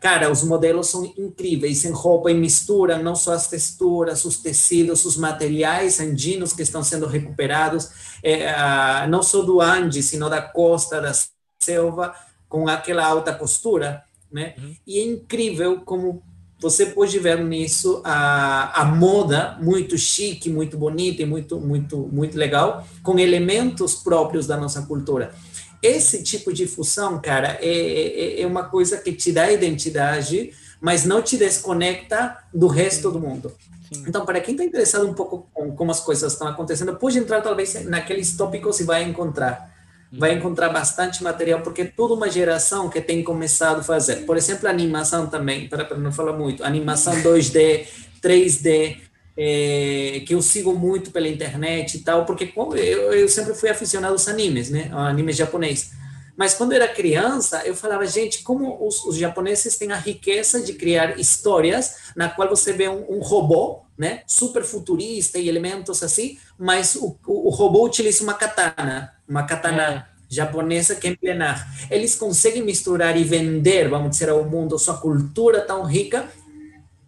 Cara, 0.00 0.32
os 0.32 0.42
modelos 0.42 0.88
são 0.88 1.04
incríveis 1.18 1.84
em 1.84 1.90
roupa 1.90 2.30
e 2.30 2.34
mistura, 2.34 2.96
não 2.96 3.14
só 3.14 3.34
as 3.34 3.48
texturas, 3.48 4.24
os 4.24 4.38
tecidos, 4.38 5.04
os 5.04 5.14
materiais 5.14 6.00
andinos 6.00 6.54
que 6.54 6.62
estão 6.62 6.82
sendo 6.82 7.06
recuperados, 7.06 7.90
é, 8.22 9.06
não 9.08 9.22
só 9.22 9.42
do 9.42 9.60
Andes, 9.60 10.06
sino 10.06 10.30
da 10.30 10.40
costa, 10.40 11.02
das 11.02 11.28
selva 11.60 12.14
com 12.48 12.66
aquela 12.68 13.04
alta 13.04 13.32
costura, 13.34 14.02
né? 14.32 14.54
Uhum. 14.58 14.74
E 14.86 14.98
é 14.98 15.04
incrível 15.04 15.82
como 15.82 16.22
você 16.58 16.86
pode 16.86 17.18
ver 17.18 17.42
nisso 17.42 18.02
a, 18.04 18.82
a 18.82 18.84
moda 18.84 19.58
muito 19.62 19.96
chique, 19.96 20.50
muito 20.50 20.76
bonita 20.76 21.22
e 21.22 21.26
muito, 21.26 21.58
muito, 21.58 21.96
muito 22.12 22.36
legal, 22.36 22.86
com 23.02 23.18
elementos 23.18 23.94
próprios 23.94 24.46
da 24.46 24.56
nossa 24.56 24.82
cultura. 24.82 25.34
Esse 25.82 26.22
tipo 26.22 26.52
de 26.52 26.66
fusão, 26.66 27.20
cara, 27.20 27.58
é, 27.62 27.68
é, 27.68 28.42
é 28.42 28.46
uma 28.46 28.64
coisa 28.64 28.98
que 28.98 29.12
te 29.12 29.32
dá 29.32 29.50
identidade, 29.50 30.52
mas 30.80 31.04
não 31.04 31.22
te 31.22 31.38
desconecta 31.38 32.36
do 32.52 32.66
resto 32.66 33.10
do 33.10 33.18
mundo. 33.18 33.52
Sim. 33.90 34.04
Então, 34.06 34.26
para 34.26 34.40
quem 34.40 34.52
está 34.52 34.64
interessado 34.64 35.08
um 35.08 35.14
pouco 35.14 35.48
com 35.54 35.74
como 35.74 35.90
as 35.90 36.00
coisas 36.00 36.32
estão 36.32 36.46
acontecendo, 36.46 36.94
pode 36.96 37.18
entrar 37.18 37.40
talvez 37.40 37.86
naqueles 37.86 38.36
tópicos 38.36 38.80
e 38.80 38.84
vai 38.84 39.02
encontrar 39.02 39.70
vai 40.12 40.34
encontrar 40.34 40.68
bastante 40.70 41.22
material, 41.22 41.60
porque 41.60 41.84
toda 41.84 42.14
uma 42.14 42.28
geração 42.28 42.88
que 42.88 43.00
tem 43.00 43.22
começado 43.22 43.80
a 43.80 43.82
fazer. 43.82 44.26
Por 44.26 44.36
exemplo, 44.36 44.68
animação 44.68 45.28
também, 45.28 45.68
para, 45.68 45.84
para 45.84 45.98
não 45.98 46.12
falar 46.12 46.32
muito, 46.32 46.64
animação 46.64 47.14
2D, 47.22 47.86
3D, 48.22 48.96
é, 49.36 50.22
que 50.26 50.34
eu 50.34 50.42
sigo 50.42 50.74
muito 50.74 51.10
pela 51.10 51.28
internet 51.28 51.96
e 51.96 52.00
tal, 52.00 52.24
porque 52.24 52.52
eu, 52.56 53.12
eu 53.12 53.28
sempre 53.28 53.54
fui 53.54 53.68
aficionado 53.68 54.12
aos 54.12 54.28
animes, 54.28 54.68
né, 54.70 54.90
animes 54.92 55.36
japonês. 55.36 55.92
Mas 56.36 56.54
quando 56.54 56.72
eu 56.72 56.76
era 56.76 56.88
criança, 56.88 57.62
eu 57.66 57.74
falava, 57.74 58.06
gente, 58.06 58.42
como 58.42 58.86
os, 58.86 59.04
os, 59.04 59.16
japoneses 59.16 59.76
têm 59.76 59.92
a 59.92 59.96
riqueza 59.96 60.62
de 60.62 60.72
criar 60.72 61.18
histórias 61.20 62.12
na 62.16 62.30
qual 62.30 62.48
você 62.48 62.72
vê 62.72 62.88
um, 62.88 63.04
um 63.10 63.18
robô, 63.18 63.82
né, 64.00 64.22
super 64.26 64.64
futurista 64.64 65.38
e 65.38 65.46
elementos 65.46 66.02
assim, 66.02 66.38
mas 66.58 66.94
o, 66.94 67.18
o, 67.26 67.48
o 67.48 67.50
robô 67.50 67.84
utiliza 67.84 68.24
uma 68.24 68.32
katana, 68.32 69.12
uma 69.28 69.42
katana 69.42 70.08
japonesa 70.26 70.94
que 70.94 71.06
emplenar. 71.06 71.70
Eles 71.90 72.14
conseguem 72.14 72.62
misturar 72.62 73.14
e 73.18 73.24
vender, 73.24 73.90
vamos 73.90 74.12
dizer, 74.12 74.30
ao 74.30 74.42
mundo 74.42 74.78
sua 74.78 74.96
cultura 74.96 75.60
tão 75.60 75.84
rica 75.84 76.26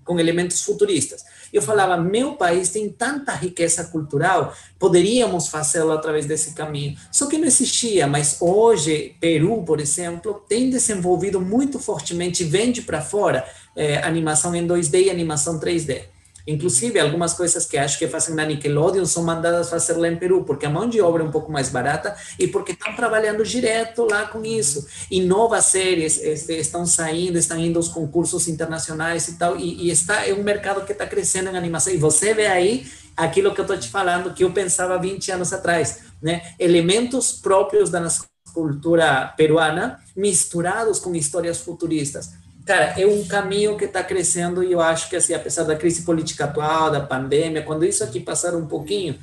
com 0.05 0.21
elementos 0.21 0.61
futuristas. 0.61 1.25
Eu 1.51 1.63
falava, 1.63 1.97
meu 1.97 2.35
país 2.35 2.69
tem 2.69 2.91
tanta 2.91 3.33
riqueza 3.33 3.85
cultural, 3.85 4.55
poderíamos 4.79 5.49
fazê-lo 5.49 5.93
através 5.93 6.27
desse 6.27 6.53
caminho. 6.53 6.95
Só 7.11 7.25
que 7.27 7.39
não 7.39 7.47
existia, 7.47 8.07
mas 8.07 8.37
hoje, 8.39 9.17
Peru, 9.19 9.63
por 9.63 9.81
exemplo, 9.81 10.45
tem 10.47 10.69
desenvolvido 10.69 11.41
muito 11.41 11.79
fortemente, 11.79 12.45
vende 12.45 12.83
para 12.83 13.01
fora, 13.01 13.49
é, 13.75 13.97
animação 14.03 14.55
em 14.55 14.67
2D 14.67 15.07
e 15.07 15.11
animação 15.11 15.59
3D. 15.59 16.13
Inclusive, 16.47 16.99
algumas 16.99 17.33
coisas 17.35 17.65
que 17.67 17.79
acho 17.79 17.99
que 17.99 18.09
fazem 18.09 18.35
na 18.35 18.45
Nickelodeon 18.45 19.05
são 19.07 19.23
mandadas 19.23 19.71
fazer 19.71 19.95
lá 19.95 20.09
em 20.09 20.17
Peru, 20.17 20.45
porque 20.45 20.67
a 20.67 20.71
mão 20.71 20.89
de 20.89 21.01
obra 21.01 21.23
é 21.23 21.27
um 21.27 21.31
pouco 21.31 21.51
mais 21.51 21.69
barata 21.69 22.17
e 22.39 22.49
porque 22.49 22.73
estão 22.73 22.95
trabalhando 22.95 23.45
direto 23.45 24.05
lá 24.05 24.27
com 24.27 24.45
isso. 24.45 24.87
E 25.11 25.21
novas 25.21 25.67
séries 25.67 26.21
este, 26.21 26.55
estão 26.55 26.85
saindo, 26.85 27.39
estão 27.39 27.59
indo 27.59 27.79
aos 27.79 27.89
concursos 27.89 28.49
internacionais 28.49 29.29
e 29.29 29.39
tal, 29.39 29.57
e, 29.57 29.87
e 29.87 29.91
está, 29.91 30.27
é 30.27 30.35
um 30.35 30.43
mercado 30.43 30.85
que 30.85 30.93
está 30.93 31.07
crescendo 31.07 31.51
em 31.51 31.57
animação. 31.57 31.93
E 31.93 31.97
você 31.97 32.35
vê 32.35 32.47
aí 32.47 32.87
aquilo 33.17 33.55
que 33.55 33.61
eu 33.61 33.65
estou 33.65 33.79
te 33.79 33.89
falando, 33.89 34.33
que 34.35 34.45
eu 34.45 34.53
pensava 34.53 34.99
20 34.99 35.31
anos 35.33 35.53
atrás, 35.53 36.01
né? 36.21 36.43
Elementos 36.59 37.33
próprios 37.33 37.91
da 37.91 38.01
nossa 38.01 38.25
cultura 38.53 39.33
peruana 39.37 40.01
misturados 40.17 40.99
com 40.99 41.15
histórias 41.15 41.59
futuristas 41.59 42.42
cara, 42.65 42.95
é 42.99 43.07
um 43.07 43.25
caminho 43.25 43.77
que 43.77 43.85
está 43.85 44.03
crescendo 44.03 44.63
e 44.63 44.73
eu 44.73 44.81
acho 44.81 45.09
que, 45.09 45.17
assim, 45.17 45.35
apesar 45.35 45.65
da 45.65 45.77
crise 45.77 46.03
política 46.03 46.45
atual, 46.45 46.91
da 46.91 47.01
pandemia, 47.01 47.63
quando 47.63 47.85
isso 47.85 48.03
aqui 48.05 48.21
passar 48.21 48.55
um 48.55 48.67
pouquinho, 48.67 49.19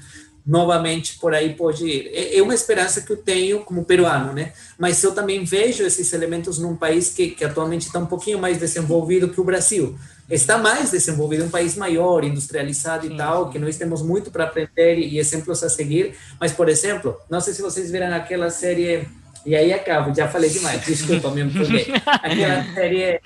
novamente 0.45 1.19
por 1.19 1.33
aí 1.33 1.53
pode 1.53 1.85
ir. 1.85 2.09
É, 2.13 2.37
é 2.37 2.41
uma 2.41 2.55
esperança 2.55 3.01
que 3.01 3.11
eu 3.11 3.17
tenho 3.17 3.59
como 3.59 3.85
peruano, 3.85 4.33
né? 4.33 4.53
Mas 4.77 5.01
eu 5.03 5.13
também 5.13 5.43
vejo 5.43 5.83
esses 5.83 6.11
elementos 6.11 6.57
num 6.57 6.75
país 6.75 7.09
que, 7.09 7.29
que 7.29 7.45
atualmente 7.45 7.85
está 7.85 7.99
um 7.99 8.05
pouquinho 8.05 8.39
mais 8.39 8.57
desenvolvido 8.57 9.29
que 9.29 9.39
o 9.39 9.43
Brasil. 9.43 9.95
Está 10.29 10.57
mais 10.57 10.91
desenvolvido, 10.91 11.45
um 11.45 11.49
país 11.49 11.75
maior, 11.75 12.23
industrializado 12.23 13.05
e 13.05 13.15
tal, 13.17 13.49
que 13.49 13.57
nós 13.57 13.77
temos 13.77 14.01
muito 14.01 14.29
para 14.29 14.43
aprender 14.43 14.97
e 14.97 15.17
exemplos 15.17 15.63
a 15.63 15.69
seguir. 15.69 16.15
Mas, 16.39 16.51
por 16.51 16.69
exemplo, 16.69 17.15
não 17.29 17.41
sei 17.41 17.53
se 17.53 17.61
vocês 17.61 17.89
viram 17.91 18.13
aquela 18.13 18.49
série 18.49 19.07
e 19.45 19.55
aí 19.55 19.73
acabo, 19.73 20.13
já 20.13 20.27
falei 20.27 20.49
demais, 20.49 20.83
desculpa, 20.85 21.29
me 21.31 21.41
empolguei. 21.41 21.87
Aquela 22.05 22.63
série 22.73 23.21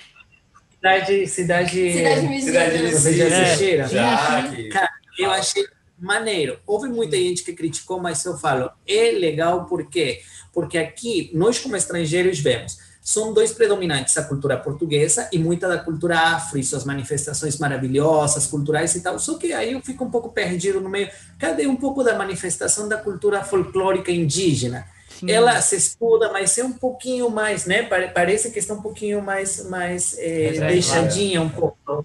Cidade. 0.80 1.26
Cidade. 1.26 1.70
Cidade 1.90 2.42
Cidade 2.42 2.90
Vocês 2.90 3.16
já 3.16 3.42
assistiram? 3.42 3.88
Já, 3.88 4.52
Cara, 4.70 4.90
eu 5.18 5.30
achei 5.30 5.64
maneiro. 5.98 6.58
Houve 6.66 6.88
muita 6.88 7.16
gente 7.16 7.42
que 7.42 7.54
criticou, 7.54 7.98
mas 7.98 8.24
eu 8.24 8.36
falo, 8.36 8.70
é 8.86 9.12
legal 9.12 9.64
por 9.64 9.88
quê? 9.88 10.20
Porque 10.52 10.76
aqui, 10.76 11.30
nós 11.32 11.58
como 11.58 11.74
estrangeiros 11.74 12.38
vemos, 12.38 12.78
são 13.00 13.32
dois 13.32 13.52
predominantes, 13.52 14.16
a 14.16 14.24
cultura 14.24 14.58
portuguesa 14.58 15.28
e 15.32 15.38
muita 15.38 15.68
da 15.68 15.78
cultura 15.78 16.18
afro 16.18 16.58
e 16.58 16.64
suas 16.64 16.84
manifestações 16.84 17.58
maravilhosas, 17.58 18.46
culturais 18.46 18.94
e 18.94 19.02
tal. 19.02 19.18
Só 19.18 19.38
que 19.38 19.52
aí 19.52 19.72
eu 19.72 19.80
fico 19.80 20.04
um 20.04 20.10
pouco 20.10 20.30
perdido 20.30 20.80
no 20.80 20.88
meio. 20.88 21.10
Cadê 21.38 21.66
um 21.66 21.76
pouco 21.76 22.02
da 22.02 22.16
manifestação 22.16 22.88
da 22.88 22.96
cultura 22.96 23.42
folclórica 23.42 24.10
indígena? 24.10 24.86
Ela 25.28 25.60
se 25.60 25.76
estuda, 25.76 26.32
mas 26.32 26.56
é 26.58 26.64
um 26.64 26.72
pouquinho 26.72 27.30
mais, 27.30 27.66
né? 27.66 27.82
Parece 27.82 28.50
que 28.50 28.58
está 28.58 28.74
um 28.74 28.82
pouquinho 28.82 29.22
mais, 29.22 29.68
mais 29.68 30.16
é, 30.18 30.52
deixadinha 30.68 31.40
um 31.40 31.48
pouco 31.48 32.04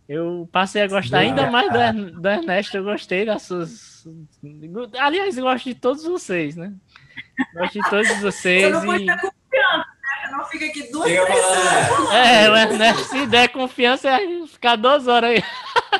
Eu 0.08 0.48
passei 0.52 0.82
a 0.82 0.88
gostar 0.88 1.18
ainda 1.18 1.50
mais 1.50 1.72
do, 1.72 2.20
do 2.20 2.28
Ernesto. 2.28 2.76
Eu 2.76 2.84
gostei 2.84 3.24
das 3.24 3.42
suas. 3.42 4.06
Aliás, 4.98 5.36
eu 5.36 5.44
gosto 5.44 5.64
de 5.64 5.74
todos 5.74 6.04
vocês, 6.04 6.54
né? 6.54 6.72
Gosto 7.54 7.72
de 7.72 7.90
todos 7.90 8.20
vocês. 8.20 8.62
Você 8.70 8.70
não 8.70 8.84
pode 8.84 9.02
e... 9.02 9.06
ter 9.06 9.16
confiança, 9.16 9.78
né? 9.78 10.30
Não 10.30 10.44
fica 10.44 10.66
aqui 10.66 10.90
duas 10.92 11.10
pessoas. 11.10 12.12
É, 12.12 12.50
o 12.50 12.56
Ernesto, 12.56 13.04
se 13.04 13.26
der 13.26 13.48
confiança, 13.48 14.08
é 14.10 14.46
ficar 14.46 14.76
duas 14.76 15.08
horas 15.08 15.30
aí. 15.30 15.42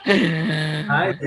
Ai, 0.89 1.19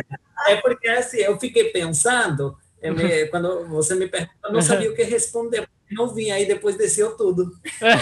é 0.48 0.56
porque 0.58 0.88
assim, 0.88 1.18
eu 1.18 1.38
fiquei 1.38 1.66
pensando, 1.66 2.58
eu 2.82 2.96
me, 2.96 3.26
quando 3.28 3.68
você 3.68 3.94
me 3.96 4.08
perguntou, 4.08 4.36
eu 4.46 4.54
não 4.54 4.62
sabia 4.62 4.90
o 4.90 4.96
que 4.96 5.04
responder. 5.04 5.68
Não 5.92 6.08
vim, 6.14 6.30
aí 6.30 6.46
depois 6.46 6.78
desceu 6.78 7.18
tudo. 7.18 7.52
É. 7.82 7.96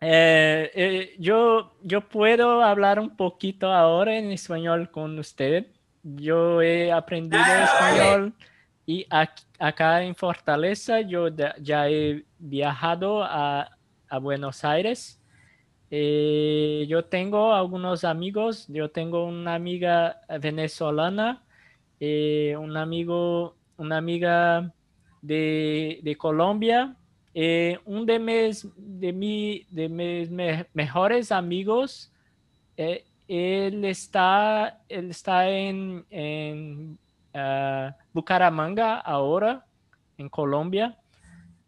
Eh, 0.00 0.70
eh, 0.74 1.16
yo, 1.18 1.72
yo 1.82 2.08
puedo 2.08 2.62
hablar 2.62 3.00
un 3.00 3.16
poquito 3.16 3.72
ahora 3.72 4.16
en 4.16 4.30
español 4.30 4.90
con 4.90 5.18
usted. 5.18 5.66
Yo 6.02 6.62
he 6.62 6.92
aprendido 6.92 7.42
ah, 7.44 7.64
español 7.64 8.34
y 8.86 9.06
acá 9.58 10.02
en 10.04 10.14
Fortaleza 10.14 11.00
yo 11.00 11.28
ya 11.60 11.88
he 11.90 12.24
viajado 12.38 13.24
a, 13.24 13.70
a 14.08 14.18
Buenos 14.18 14.64
Aires. 14.64 15.20
Eh, 15.90 16.86
yo 16.88 17.04
tengo 17.06 17.54
algunos 17.54 18.04
amigos, 18.04 18.66
yo 18.68 18.90
tengo 18.90 19.24
una 19.24 19.54
amiga 19.54 20.20
venezolana, 20.40 21.42
un 22.00 22.76
amigo, 22.76 23.56
una 23.76 23.96
amiga 23.96 24.72
de, 25.22 25.98
de 26.02 26.16
Colombia, 26.16 26.96
eh, 27.40 27.78
un 27.84 28.04
de 28.04 28.18
mis, 28.18 28.66
de, 28.98 29.12
mi, 29.12 29.66
de 29.70 29.88
mis 29.88 30.30
mejores 30.72 31.32
amigos, 31.32 32.12
eh, 32.76 33.04
él, 33.26 33.84
está, 33.84 34.80
él 34.88 35.10
está 35.10 35.48
en, 35.48 36.04
en 36.10 36.98
uh, 37.34 37.92
Bucaramanga 38.12 38.96
ahora, 38.96 39.64
en 40.16 40.28
Colombia. 40.28 40.96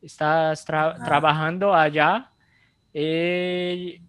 Está 0.03 0.55
tra 0.67 0.91
ah. 0.91 1.05
trabajando 1.05 1.75
allá. 1.75 2.31
Eh, 2.95 4.01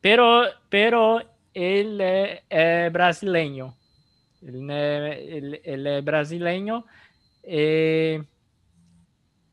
pero, 0.00 0.44
pero 0.68 1.20
él 1.52 2.00
es 2.00 2.92
brasileño. 2.92 3.74
Él, 4.42 4.70
él, 4.70 5.60
él 5.64 5.86
es 5.86 6.04
brasileño. 6.04 6.84
Eh, 7.42 8.22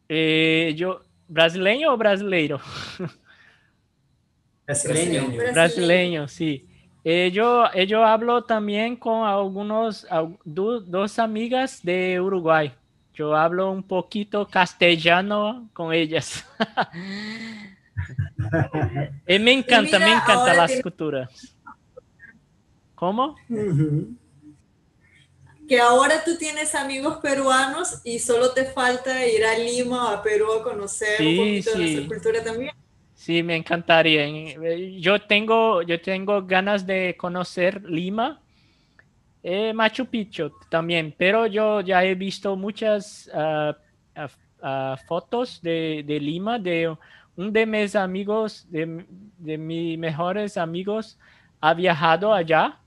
eh, 0.10 0.74
yo, 0.78 1.02
¿Brasileño 1.28 1.94
o 1.94 1.98
brasileiro? 1.98 2.60
Brasileño. 4.66 5.30
Brasileño, 5.54 6.28
sí. 6.28 6.68
Eh, 7.04 7.32
yo, 7.32 7.66
eh, 7.74 7.88
yo, 7.88 8.04
hablo 8.04 8.44
también 8.44 8.98
con 8.98 9.26
algunos, 9.26 10.06
do, 10.44 10.82
dos 10.82 11.20
amigas 11.20 11.82
de 11.82 12.20
Uruguay. 12.20 12.74
Yo 13.14 13.34
hablo 13.34 13.72
un 13.72 13.82
poquito 13.82 14.46
castellano 14.46 15.70
con 15.74 15.94
ellas. 15.94 16.46
y 19.26 19.40
me 19.40 19.54
encanta, 19.54 20.00
me 20.00 20.12
encanta 20.12 20.54
las 20.54 20.82
culturas. 20.82 21.58
¿Cómo? 22.94 23.38
Uh 23.48 23.56
-huh. 23.56 24.18
Que 25.68 25.80
ahora 25.80 26.24
tú 26.24 26.38
tienes 26.38 26.74
amigos 26.76 27.18
peruanos 27.18 28.02
y 28.04 28.20
solo 28.20 28.54
te 28.54 28.66
falta 28.66 29.26
ir 29.28 29.44
a 29.46 29.58
Lima 29.58 30.06
o 30.06 30.08
a 30.10 30.24
Perú 30.24 30.52
a 30.54 30.64
conocer 30.64 31.22
un 31.22 31.38
poquito 31.38 31.72
de 31.72 31.78
nuestra 31.78 32.08
cultura 32.08 32.44
también. 32.44 32.72
Sí, 33.14 33.44
me 33.44 33.56
encantaría. 33.56 34.26
Yo 35.00 35.20
tengo, 35.22 35.82
yo 35.82 36.00
tengo 36.00 36.44
ganas 36.44 36.86
de 36.86 37.16
conocer 37.18 37.84
Lima, 37.84 38.40
eh, 39.44 39.74
Machu 39.74 40.06
Picchu 40.06 40.52
también, 40.70 41.14
pero 41.18 41.48
yo 41.48 41.82
ya 41.82 42.04
he 42.04 42.16
visto 42.16 42.56
muchas 42.56 43.30
uh, 43.34 43.74
uh, 44.64 44.98
fotos 45.08 45.62
de, 45.62 46.04
de, 46.06 46.20
Lima, 46.20 46.60
de 46.60 46.96
un 47.36 47.52
de 47.52 47.66
mis 47.66 47.96
amigos, 47.96 48.66
de, 48.70 49.06
de 49.38 49.58
mis 49.58 49.98
mejores 49.98 50.58
amigos, 50.58 51.18
ha 51.60 51.74
viajado 51.74 52.34
allá. 52.34 52.80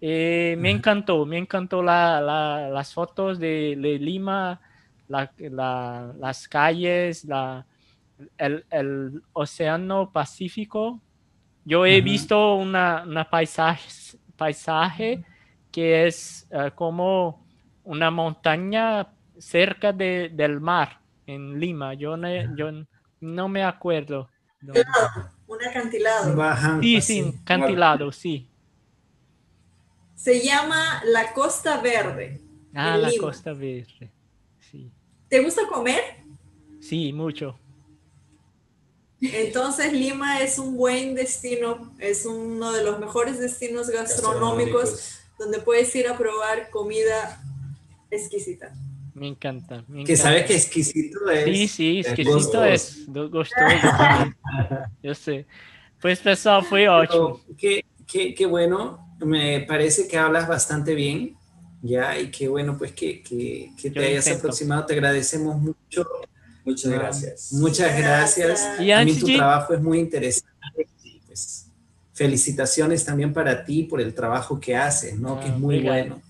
Eh, 0.00 0.56
me 0.58 0.70
encantó, 0.70 1.26
me 1.26 1.36
encantó 1.36 1.82
la, 1.82 2.20
la, 2.20 2.68
las 2.70 2.94
fotos 2.94 3.38
de, 3.38 3.76
de 3.78 3.98
Lima, 3.98 4.60
la, 5.08 5.30
las 6.18 6.48
calles, 6.48 7.24
la, 7.24 7.66
el, 8.38 8.64
el, 8.70 9.22
Océano 9.32 10.10
Pacífico. 10.10 11.00
Yo 11.64 11.84
he 11.84 12.00
visto 12.00 12.54
una, 12.54 13.04
una 13.06 13.28
paisaje, 13.28 13.88
paisaje 14.36 15.22
que 15.70 16.06
es 16.06 16.48
uh, 16.50 16.74
como 16.74 17.46
una 17.84 18.10
montaña 18.10 19.08
cerca 19.38 19.92
de, 19.92 20.30
del 20.32 20.60
mar 20.60 21.00
en 21.26 21.60
Lima. 21.60 21.94
Yo 21.94 22.16
no, 22.16 22.28
yo 22.56 22.70
no 23.20 23.48
me 23.48 23.62
acuerdo. 23.62 24.28
Un 25.46 25.64
acantilado. 25.64 26.80
Sí, 26.80 27.00
sí, 27.00 27.34
acantilado, 27.42 28.12
sí. 28.12 28.49
Se 30.20 30.42
llama 30.42 31.02
la 31.06 31.32
Costa 31.32 31.80
Verde. 31.80 32.42
Ah, 32.74 32.98
la 32.98 33.10
Costa 33.18 33.54
Verde. 33.54 34.12
Sí. 34.58 34.92
¿Te 35.30 35.40
gusta 35.40 35.66
comer? 35.66 36.02
Sí, 36.78 37.10
mucho. 37.10 37.58
Entonces 39.22 39.94
Lima 39.94 40.40
es 40.42 40.58
un 40.58 40.76
buen 40.76 41.14
destino, 41.14 41.94
es 41.98 42.26
uno 42.26 42.70
de 42.70 42.84
los 42.84 42.98
mejores 42.98 43.40
destinos 43.40 43.88
gastronómicos, 43.88 45.20
donde 45.38 45.58
puedes 45.58 45.94
ir 45.96 46.06
a 46.06 46.18
probar 46.18 46.68
comida 46.68 47.42
exquisita. 48.10 48.74
Me 49.14 49.26
encanta. 49.26 49.84
Me 49.88 50.04
que 50.04 50.18
sabe 50.18 50.44
que 50.44 50.54
exquisito 50.54 51.30
es. 51.30 51.44
Sí, 51.44 51.68
sí, 51.68 52.00
exquisito 52.00 52.62
es. 52.62 53.06
Gostoso. 53.06 53.56
Yo 55.02 55.14
sé. 55.14 55.46
Pues 55.98 56.20
pessoal, 56.20 56.62
fue 56.62 56.86
ótimo. 56.90 57.40
Qué, 57.56 57.86
qué, 58.06 58.34
qué, 58.34 58.44
bueno. 58.44 59.09
Me 59.20 59.60
parece 59.60 60.08
que 60.08 60.18
hablas 60.18 60.48
bastante 60.48 60.94
bien. 60.94 61.36
Ya, 61.82 62.18
y 62.18 62.30
qué 62.30 62.48
bueno, 62.48 62.76
pues 62.76 62.92
que, 62.92 63.22
que, 63.22 63.72
que 63.80 63.90
te 63.90 64.04
hayas 64.04 64.28
aproximado. 64.28 64.84
Te 64.84 64.94
agradecemos 64.94 65.60
mucho 65.60 66.06
Muchas 66.64 66.92
gracias. 66.92 67.52
Muchas 67.52 67.98
gracias. 67.98 68.80
Y 68.80 68.92
a 68.92 69.04
mí 69.04 69.14
tu 69.14 69.26
trabajo 69.26 69.74
es 69.74 69.80
muy 69.80 69.98
interesante. 69.98 70.50
Pues, 71.26 71.70
felicitaciones 72.12 73.04
también 73.04 73.32
para 73.32 73.64
ti 73.64 73.84
por 73.84 74.00
el 74.00 74.12
trabajo 74.12 74.60
que 74.60 74.76
haces, 74.76 75.18
¿no? 75.18 75.36
Ah, 75.36 75.40
que 75.40 75.48
es 75.48 75.58
muy 75.58 75.76
obrigado. 75.76 75.98
bueno. 75.98 76.22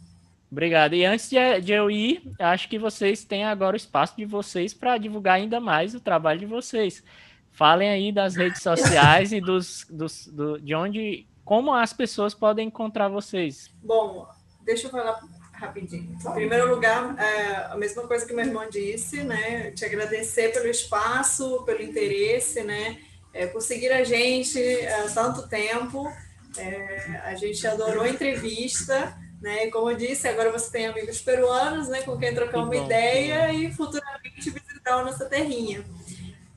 Obrigado. 0.50 0.94
E 0.94 1.04
antes 1.04 1.30
de, 1.30 1.60
de, 1.60 1.72
eu 1.72 1.90
ir, 1.90 2.22
acho 2.38 2.68
que 2.68 2.78
vocês 2.78 3.24
têm 3.24 3.44
agora 3.44 3.74
o 3.74 3.76
espaço 3.76 4.16
de 4.16 4.24
vocês 4.24 4.74
para 4.74 4.98
divulgar 4.98 5.36
ainda 5.36 5.60
mais 5.60 5.94
o 5.94 6.00
trabalho 6.00 6.40
de 6.40 6.46
vocês. 6.46 7.04
Falem 7.52 7.88
aí 7.88 8.12
das 8.12 8.34
redes 8.36 8.62
sociais 8.62 9.32
e 9.32 9.40
dos, 9.40 9.86
dos 9.88 10.26
do, 10.26 10.60
de 10.60 10.74
onde, 10.74 11.26
como 11.50 11.74
as 11.74 11.92
pessoas 11.92 12.32
podem 12.32 12.68
encontrar 12.68 13.08
vocês. 13.08 13.72
Bom, 13.82 14.24
deixa 14.64 14.86
eu 14.86 14.90
falar 14.92 15.20
rapidinho. 15.52 16.16
Em 16.16 16.32
primeiro 16.32 16.72
lugar, 16.72 17.18
é, 17.18 17.72
a 17.72 17.76
mesma 17.76 18.06
coisa 18.06 18.24
que 18.24 18.32
meu 18.32 18.44
irmão 18.44 18.70
disse, 18.70 19.24
né? 19.24 19.72
Te 19.72 19.84
agradecer 19.84 20.52
pelo 20.52 20.68
espaço, 20.68 21.64
pelo 21.64 21.82
interesse, 21.82 22.62
né? 22.62 23.00
É, 23.34 23.48
por 23.48 23.60
seguir 23.62 23.90
a 23.90 24.04
gente 24.04 24.60
há 24.86 25.10
tanto 25.12 25.48
tempo. 25.48 26.08
É, 26.56 27.20
a 27.24 27.34
gente 27.34 27.66
adorou 27.66 28.04
a 28.04 28.08
entrevista, 28.08 29.18
né? 29.42 29.66
E 29.66 29.72
como 29.72 29.90
eu 29.90 29.96
disse, 29.96 30.28
agora 30.28 30.52
você 30.52 30.70
tem 30.70 30.86
amigos 30.86 31.20
peruanos, 31.20 31.88
né? 31.88 32.02
Com 32.02 32.16
quem 32.16 32.32
trocar 32.32 32.60
uma 32.60 32.76
ideia 32.76 33.52
e 33.52 33.72
futuramente 33.72 34.50
visitar 34.50 35.00
a 35.00 35.04
nossa 35.04 35.24
terrinha. 35.24 35.84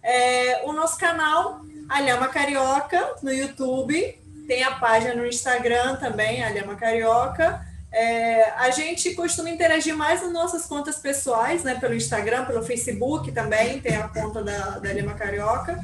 É, 0.03 0.61
o 0.65 0.71
nosso 0.71 0.99
canal, 0.99 1.65
Alhama 1.89 2.27
Carioca, 2.27 3.15
no 3.23 3.33
YouTube. 3.33 4.21
Tem 4.47 4.63
a 4.63 4.71
página 4.71 5.15
no 5.15 5.25
Instagram 5.25 5.95
também, 5.95 6.43
Alhama 6.43 6.75
Carioca. 6.75 7.65
É, 7.91 8.49
a 8.51 8.71
gente 8.71 9.13
costuma 9.13 9.49
interagir 9.49 9.95
mais 9.95 10.21
nas 10.23 10.31
nossas 10.31 10.65
contas 10.65 10.97
pessoais, 10.97 11.63
né? 11.63 11.75
Pelo 11.79 11.93
Instagram, 11.93 12.45
pelo 12.45 12.63
Facebook 12.63 13.31
também, 13.31 13.79
tem 13.79 13.95
a 13.95 14.07
conta 14.07 14.43
da, 14.43 14.79
da 14.79 14.91
Lima 14.91 15.13
Carioca. 15.13 15.79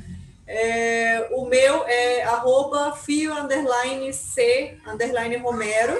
É, 0.47 1.29
o 1.31 1.45
meu 1.45 1.85
é 1.85 2.23
arroba 2.23 2.95
fio 2.95 3.31
underline 3.31 4.11
C 4.11 4.79
underline 4.87 5.37
Romero. 5.37 5.95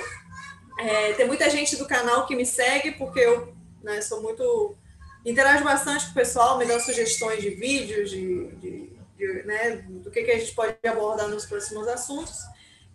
É, 0.80 1.14
tem 1.14 1.28
muita 1.28 1.48
gente 1.52 1.76
do 1.76 1.86
canal 1.86 2.26
que 2.26 2.36
me 2.36 2.46
segue, 2.46 2.94
porque 2.94 3.20
eu 3.20 3.54
né, 3.84 4.02
sou 4.02 4.22
muito. 4.24 4.76
Interajo 5.24 5.64
bastante 5.64 6.06
com 6.06 6.12
o 6.12 6.14
pessoal, 6.16 6.58
me 6.58 6.66
dá 6.66 6.80
sugestões 6.80 7.42
de 7.42 7.50
vídeos, 7.50 8.10
de, 8.10 8.48
de, 8.56 8.79
de 9.20 9.44
né, 9.44 9.84
do 9.90 10.10
que, 10.10 10.24
que 10.24 10.32
a 10.32 10.40
gente 10.40 10.54
pode 10.54 10.76
abordar 10.88 11.28
nos 11.28 11.46
próximos 11.46 11.88
assuntos. 11.88 12.40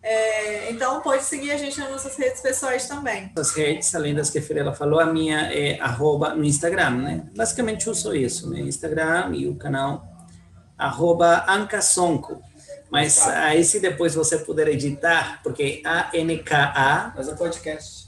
É, 0.02 0.70
então, 0.70 1.00
pode 1.00 1.24
seguir 1.24 1.50
a 1.52 1.56
gente 1.56 1.78
nas 1.80 1.90
nossas 1.90 2.14
redes 2.16 2.40
pessoais 2.42 2.86
também. 2.86 3.32
As 3.38 3.52
redes, 3.52 3.94
além 3.94 4.14
das 4.14 4.28
que 4.28 4.38
a 4.38 4.42
Fiorella 4.42 4.74
falou, 4.74 5.00
a 5.00 5.06
minha 5.06 5.50
é 5.52 5.80
arroba 5.80 6.34
no 6.34 6.44
Instagram, 6.44 6.90
né? 6.90 7.26
Basicamente 7.34 7.88
uso 7.88 8.14
isso, 8.14 8.50
né? 8.50 8.60
Instagram 8.60 9.30
e 9.34 9.48
o 9.48 9.56
canal 9.56 10.06
arroba 10.76 11.44
Ancasonco. 11.48 12.42
Mas 12.90 13.26
aí 13.26 13.64
se 13.64 13.80
depois 13.80 14.14
você 14.14 14.38
puder 14.38 14.68
editar, 14.68 15.40
porque 15.42 15.80
A-N-K-A... 15.84 17.14
Mas 17.16 17.28
é 17.28 17.34
podcast. 17.34 18.04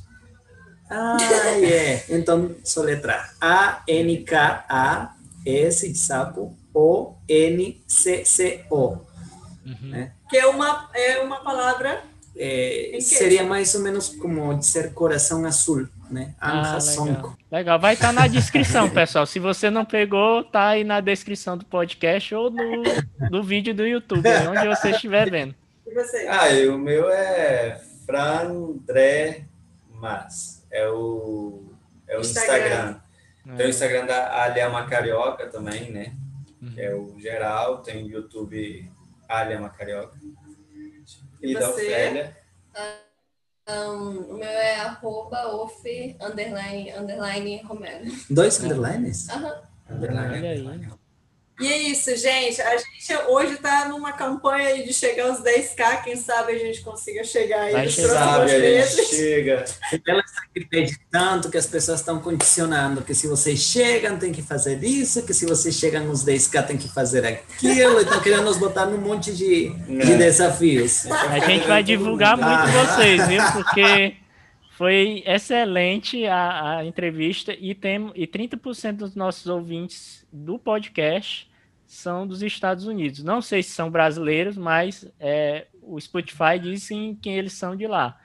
Ah, 0.90 1.16
é. 1.20 1.58
Yeah. 1.58 2.02
Então, 2.10 2.54
soletrar. 2.62 3.34
A-N-K-A, 3.40 5.14
S 5.44 5.88
de 5.90 5.98
sapo, 5.98 6.56
O-N-C-C-O. 6.76 8.66
Uhum. 9.64 9.88
Né? 9.88 10.12
Que 10.28 10.36
é 10.36 10.46
uma, 10.46 10.90
é 10.94 11.20
uma 11.20 11.40
palavra. 11.40 12.02
É, 12.38 12.98
seria 13.00 13.42
mais 13.44 13.74
ou 13.74 13.80
menos 13.80 14.10
como 14.10 14.52
dizer 14.58 14.92
coração 14.92 15.46
azul, 15.46 15.88
né? 16.10 16.34
Ah, 16.38 16.76
legal. 16.76 17.34
legal. 17.50 17.80
Vai 17.80 17.94
estar 17.94 18.08
tá 18.08 18.12
na 18.12 18.26
descrição, 18.26 18.90
pessoal. 18.90 19.24
Se 19.24 19.38
você 19.38 19.70
não 19.70 19.86
pegou, 19.86 20.44
tá 20.44 20.68
aí 20.68 20.84
na 20.84 21.00
descrição 21.00 21.56
do 21.56 21.64
podcast 21.64 22.34
ou 22.34 22.50
no, 22.50 22.82
no 23.30 23.42
vídeo 23.42 23.74
do 23.74 23.86
YouTube, 23.86 24.28
onde 24.50 24.68
você 24.68 24.90
estiver 24.90 25.30
vendo. 25.30 25.54
E 25.86 25.94
você? 25.94 26.28
Ah, 26.28 26.50
e 26.50 26.68
o 26.68 26.76
meu 26.76 27.08
é 27.08 27.80
Frandré 28.04 29.46
Mas. 29.94 30.62
É 30.70 30.86
o, 30.88 31.62
é 32.06 32.18
o 32.18 32.20
Instagram. 32.20 32.56
Instagram. 32.66 33.00
É. 33.46 33.56
Tem 33.56 33.66
o 33.66 33.70
Instagram 33.70 34.04
da 34.04 34.44
Alhama 34.44 34.84
Carioca 34.86 35.46
também, 35.46 35.90
né? 35.90 36.12
Uhum. 36.66 36.74
Que 36.74 36.80
é 36.80 36.94
o 36.94 37.18
geral. 37.18 37.82
Tem 37.82 38.04
o 38.04 38.08
YouTube 38.08 38.90
Alhama 39.28 39.70
Carioca. 39.70 40.18
E, 41.42 41.52
e 41.52 41.54
da 41.54 41.70
Ofélia? 41.70 42.36
Um, 43.68 44.34
o 44.34 44.34
meu 44.34 44.48
é 44.48 44.76
arroba 44.76 45.48
of 45.48 46.16
underline, 46.20 46.92
underline 46.92 47.62
Romero. 47.62 48.04
Dois 48.30 48.62
underlines? 48.62 49.28
Aham. 49.28 49.62
Uhum. 49.90 49.96
Underline. 49.96 51.05
E 51.58 51.66
é 51.72 51.78
isso, 51.78 52.14
gente. 52.16 52.60
A 52.60 52.76
gente 52.76 53.16
hoje 53.28 53.54
está 53.54 53.88
numa 53.88 54.12
campanha 54.12 54.84
de 54.84 54.92
chegar 54.92 55.28
aos 55.28 55.40
10k. 55.40 56.04
Quem 56.04 56.16
sabe 56.16 56.52
a 56.52 56.58
gente 56.58 56.82
consiga 56.82 57.24
chegar 57.24 57.62
aí 57.62 57.84
nos 57.84 57.96
próximos 57.96 58.52
meses. 58.52 59.08
Chega. 59.08 59.64
Ela 60.06 60.20
está 60.20 60.42
acreditando 60.42 61.06
tanto 61.10 61.50
que 61.50 61.56
as 61.56 61.66
pessoas 61.66 62.00
estão 62.00 62.20
condicionando 62.20 63.00
que 63.02 63.14
se 63.14 63.26
vocês 63.26 63.58
chegam, 63.58 64.18
tem 64.18 64.32
que 64.32 64.42
fazer 64.42 64.82
isso, 64.84 65.24
que 65.24 65.32
se 65.32 65.46
vocês 65.46 65.74
chegam 65.74 66.04
nos 66.04 66.24
10k, 66.24 66.66
tem 66.66 66.76
que 66.76 66.88
fazer 66.88 67.24
aquilo. 67.24 68.00
Estão 68.00 68.20
querendo 68.20 68.44
nos 68.44 68.58
botar 68.58 68.84
num 68.84 68.98
monte 68.98 69.32
de, 69.32 69.70
de 69.70 70.16
desafios. 70.16 71.06
A 71.10 71.38
gente 71.38 71.66
vai 71.66 71.82
divulgar 71.82 72.36
muito 72.36 72.48
ah. 72.48 72.66
vocês, 72.66 73.26
viu? 73.28 73.42
Porque 73.52 74.14
foi 74.76 75.22
excelente 75.24 76.26
a, 76.26 76.76
a 76.76 76.84
entrevista 76.84 77.56
e, 77.58 77.74
tem, 77.74 78.12
e 78.14 78.26
30% 78.26 78.92
dos 78.92 79.14
nossos 79.14 79.46
ouvintes 79.46 80.26
do 80.30 80.58
podcast 80.58 81.50
são 81.86 82.26
dos 82.26 82.42
Estados 82.42 82.86
Unidos. 82.86 83.24
Não 83.24 83.40
sei 83.40 83.62
se 83.62 83.70
são 83.70 83.90
brasileiros, 83.90 84.54
mas 84.54 85.10
é, 85.18 85.66
o 85.80 85.98
Spotify 85.98 86.58
diz 86.60 86.88
quem 87.22 87.38
eles 87.38 87.54
são 87.54 87.74
de 87.74 87.86
lá. 87.86 88.20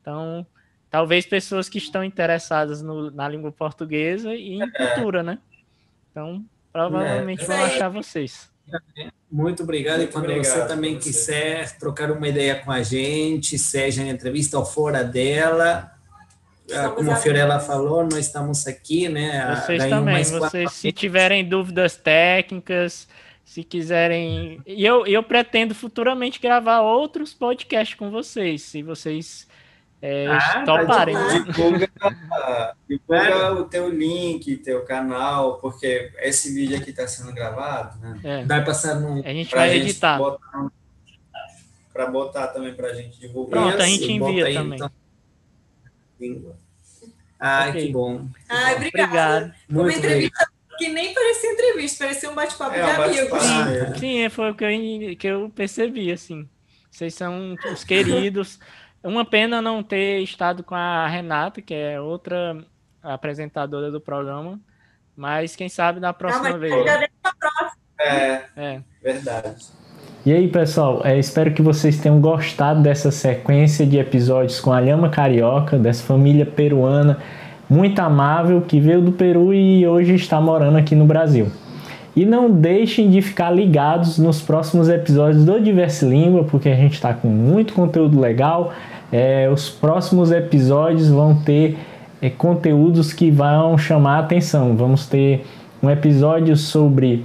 Então, 0.00 0.44
talvez 0.90 1.24
pessoas 1.24 1.68
que 1.68 1.78
estão 1.78 2.02
interessadas 2.02 2.82
no, 2.82 3.08
na 3.12 3.28
língua 3.28 3.52
portuguesa 3.52 4.34
e 4.34 4.54
em 4.54 4.70
cultura, 4.72 5.22
né? 5.22 5.38
Então, 6.10 6.44
provavelmente 6.72 7.44
é. 7.44 7.46
vão 7.46 7.62
achar 7.62 7.88
vocês. 7.88 8.51
Muito 9.30 9.62
obrigado. 9.62 9.98
Muito 9.98 10.10
e 10.10 10.12
quando 10.12 10.24
obrigado 10.24 10.44
você 10.44 10.66
também 10.66 10.94
você. 10.94 11.00
quiser 11.00 11.78
trocar 11.78 12.10
uma 12.10 12.28
ideia 12.28 12.56
com 12.56 12.70
a 12.70 12.82
gente, 12.82 13.58
seja 13.58 14.02
em 14.02 14.10
entrevista 14.10 14.58
ou 14.58 14.64
fora 14.64 15.02
dela, 15.02 15.92
Estamos 16.66 16.94
como 16.94 17.10
a 17.10 17.16
Fiorella 17.16 17.60
falou, 17.60 18.02
nós 18.04 18.26
estamos 18.26 18.66
aqui, 18.66 19.08
né? 19.08 19.56
Vocês 19.56 19.84
também, 19.86 20.24
vocês 20.24 20.72
se 20.72 20.92
tiverem 20.92 21.44
dúvidas 21.44 21.96
técnicas, 21.96 23.08
se 23.44 23.64
quiserem. 23.64 24.60
E 24.66 24.84
eu, 24.84 25.06
eu 25.06 25.22
pretendo 25.22 25.74
futuramente 25.74 26.40
gravar 26.40 26.80
outros 26.80 27.34
podcasts 27.34 27.96
com 27.96 28.10
vocês, 28.10 28.62
se 28.62 28.82
vocês 28.82 29.46
é, 30.02 30.26
ah, 30.26 30.64
toparem. 30.66 31.14
Divulga, 31.44 31.88
divulga 32.88 33.52
o 33.52 33.64
teu 33.66 33.88
link, 33.88 34.56
teu 34.56 34.84
canal, 34.84 35.58
porque 35.58 36.10
esse 36.18 36.52
vídeo 36.52 36.76
aqui 36.76 36.90
está 36.90 37.06
sendo 37.06 37.32
gravado, 37.32 38.00
né? 38.00 38.20
É. 38.24 38.44
Vai 38.44 38.64
passar 38.64 38.96
no. 38.96 39.24
A 39.24 39.32
gente 39.32 39.54
vai 39.54 39.76
editar. 39.76 40.18
para 41.92 42.06
botar 42.06 42.48
também 42.48 42.74
para 42.74 42.88
a 42.88 42.94
gente 42.94 43.20
divulgar. 43.20 43.62
Pronto, 43.62 43.80
a 43.80 43.86
gente 43.86 44.10
envia 44.10 44.46
aí, 44.46 44.54
também. 44.54 44.80
Então. 46.20 46.56
Ai, 47.38 47.70
okay. 47.70 47.86
que 47.86 47.92
bom. 47.92 48.26
Ai, 48.48 48.74
obrigada. 48.74 49.54
Uma 49.70 49.92
entrevista 49.92 50.50
que 50.78 50.88
nem 50.88 51.14
parecia 51.14 51.52
entrevista, 51.52 52.04
parecia 52.04 52.30
um 52.30 52.34
bate-papo 52.34 52.74
é, 52.74 52.82
de 52.82 53.00
um 53.00 53.02
amigos. 53.04 53.42
Sim, 53.42 53.52
ah, 53.52 53.70
é. 53.70 53.94
sim, 53.94 54.28
foi 54.30 54.50
o 54.50 54.54
que 54.54 54.64
eu, 54.64 55.16
que 55.16 55.26
eu 55.28 55.52
percebi, 55.54 56.10
assim. 56.10 56.48
Vocês 56.90 57.14
são 57.14 57.56
os 57.72 57.84
queridos. 57.84 58.58
Uma 59.02 59.24
pena 59.24 59.60
não 59.60 59.82
ter 59.82 60.20
estado 60.20 60.62
com 60.62 60.74
a 60.74 61.06
Renata, 61.08 61.60
que 61.60 61.74
é 61.74 62.00
outra 62.00 62.56
apresentadora 63.02 63.90
do 63.90 64.00
programa. 64.00 64.60
Mas 65.16 65.56
quem 65.56 65.68
sabe 65.68 66.00
na 66.00 66.12
próxima 66.12 66.50
ah, 66.50 66.58
vez. 66.58 66.84
Já 66.84 67.08
próxima. 67.38 67.72
É, 68.00 68.42
é, 68.56 68.80
verdade. 69.02 69.66
E 70.24 70.32
aí, 70.32 70.48
pessoal, 70.48 71.02
é, 71.04 71.18
espero 71.18 71.52
que 71.52 71.60
vocês 71.60 71.98
tenham 71.98 72.20
gostado 72.20 72.80
dessa 72.80 73.10
sequência 73.10 73.84
de 73.84 73.98
episódios 73.98 74.60
com 74.60 74.72
a 74.72 74.78
Lhama 74.78 75.08
Carioca, 75.08 75.76
dessa 75.78 76.04
família 76.04 76.46
peruana 76.46 77.20
muito 77.72 77.98
amável 78.00 78.60
que 78.60 78.78
veio 78.78 79.00
do 79.00 79.12
Peru 79.12 79.54
e 79.54 79.86
hoje 79.86 80.14
está 80.14 80.38
morando 80.38 80.76
aqui 80.76 80.94
no 80.94 81.06
Brasil. 81.06 81.50
E 82.14 82.26
não 82.26 82.50
deixem 82.50 83.08
de 83.08 83.22
ficar 83.22 83.50
ligados 83.50 84.18
nos 84.18 84.42
próximos 84.42 84.90
episódios 84.90 85.46
do 85.46 85.58
Diverse 85.58 86.04
Língua, 86.04 86.44
porque 86.44 86.68
a 86.68 86.76
gente 86.76 86.92
está 86.92 87.14
com 87.14 87.28
muito 87.28 87.72
conteúdo 87.72 88.20
legal. 88.20 88.74
É, 89.12 89.48
os 89.52 89.68
próximos 89.68 90.32
episódios 90.32 91.08
vão 91.08 91.34
ter 91.34 91.76
é, 92.22 92.30
conteúdos 92.30 93.12
que 93.12 93.30
vão 93.30 93.76
chamar 93.76 94.16
a 94.16 94.20
atenção. 94.20 94.74
Vamos 94.74 95.06
ter 95.06 95.44
um 95.82 95.90
episódio 95.90 96.56
sobre 96.56 97.24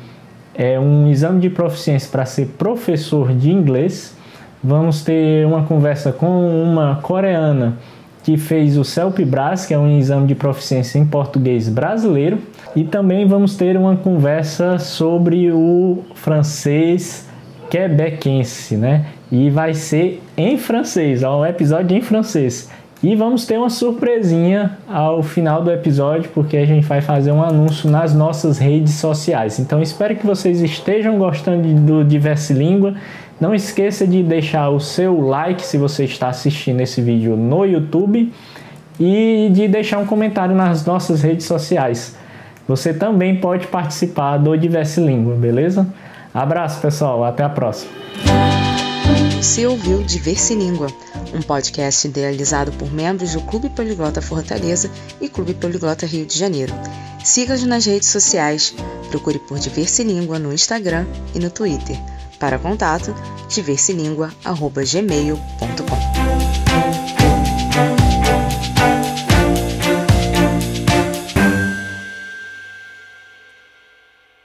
é, 0.53 0.77
um 0.77 1.07
exame 1.07 1.39
de 1.39 1.49
proficiência 1.49 2.09
para 2.11 2.25
ser 2.25 2.47
professor 2.57 3.33
de 3.33 3.51
inglês. 3.51 4.17
Vamos 4.61 5.03
ter 5.03 5.45
uma 5.45 5.63
conversa 5.63 6.11
com 6.11 6.63
uma 6.63 6.95
coreana 6.95 7.77
que 8.23 8.35
fez 8.35 8.77
o 8.77 8.83
CELP-BRAS, 8.83 9.65
que 9.65 9.73
é 9.73 9.79
um 9.79 9.97
exame 9.97 10.27
de 10.27 10.35
proficiência 10.35 10.99
em 10.99 11.05
português 11.05 11.69
brasileiro, 11.69 12.39
e 12.75 12.83
também 12.83 13.25
vamos 13.25 13.55
ter 13.55 13.77
uma 13.77 13.95
conversa 13.95 14.77
sobre 14.79 15.49
o 15.53 16.03
francês 16.13 17.25
quebequense, 17.69 18.75
né? 18.75 19.05
E 19.31 19.49
vai 19.49 19.73
ser 19.73 20.21
em 20.37 20.57
francês, 20.57 21.23
ó, 21.23 21.41
um 21.41 21.45
episódio 21.45 21.97
em 21.97 22.01
francês. 22.01 22.69
E 23.03 23.15
vamos 23.15 23.45
ter 23.45 23.57
uma 23.57 23.69
surpresinha 23.69 24.77
ao 24.87 25.21
final 25.21 25.61
do 25.61 25.71
episódio, 25.71 26.31
porque 26.33 26.57
a 26.57 26.65
gente 26.65 26.85
vai 26.85 27.01
fazer 27.01 27.31
um 27.31 27.43
anúncio 27.43 27.89
nas 27.89 28.13
nossas 28.13 28.57
redes 28.57 28.95
sociais. 28.95 29.59
Então 29.59 29.81
espero 29.81 30.15
que 30.15 30.25
vocês 30.25 30.61
estejam 30.61 31.17
gostando 31.17 31.67
do 31.81 32.03
Diverse 32.03 32.53
Língua 32.53 32.95
não 33.39 33.53
esqueça 33.53 34.07
de 34.07 34.23
deixar 34.23 34.69
o 34.69 34.79
seu 34.79 35.21
like 35.21 35.63
se 35.63 35.77
você 35.77 36.05
está 36.05 36.29
assistindo 36.29 36.81
esse 36.81 37.01
vídeo 37.01 37.35
no 37.35 37.65
YouTube 37.65 38.33
e 38.99 39.49
de 39.51 39.67
deixar 39.67 39.99
um 39.99 40.05
comentário 40.05 40.55
nas 40.55 40.85
nossas 40.85 41.21
redes 41.21 41.45
sociais. 41.45 42.17
Você 42.67 42.93
também 42.93 43.35
pode 43.35 43.67
participar 43.67 44.37
do 44.37 44.57
Diverse 44.57 44.99
Língua, 44.99 45.35
beleza? 45.35 45.87
Abraço, 46.33 46.81
pessoal. 46.81 47.23
Até 47.23 47.43
a 47.43 47.49
próxima. 47.49 47.91
Você 49.37 49.65
ouviu 49.67 50.01
Diverse 50.01 50.55
Língua, 50.55 50.87
um 51.31 51.43
podcast 51.43 52.07
idealizado 52.07 52.71
por 52.71 52.91
membros 52.91 53.33
do 53.33 53.41
Clube 53.41 53.69
Poliglota 53.69 54.19
Fortaleza 54.19 54.89
e 55.21 55.29
Clube 55.29 55.53
Poliglota 55.53 56.07
Rio 56.07 56.25
de 56.25 56.35
Janeiro. 56.37 56.73
Siga-nos 57.23 57.63
nas 57.63 57.85
redes 57.85 58.09
sociais. 58.09 58.73
Procure 59.11 59.37
por 59.37 59.59
Diverse 59.59 60.03
Língua 60.03 60.39
no 60.39 60.51
Instagram 60.51 61.05
e 61.35 61.39
no 61.39 61.51
Twitter. 61.51 61.95
Para 62.39 62.57
contato, 62.57 63.13
diverselingua.gmail.com 63.47 66.06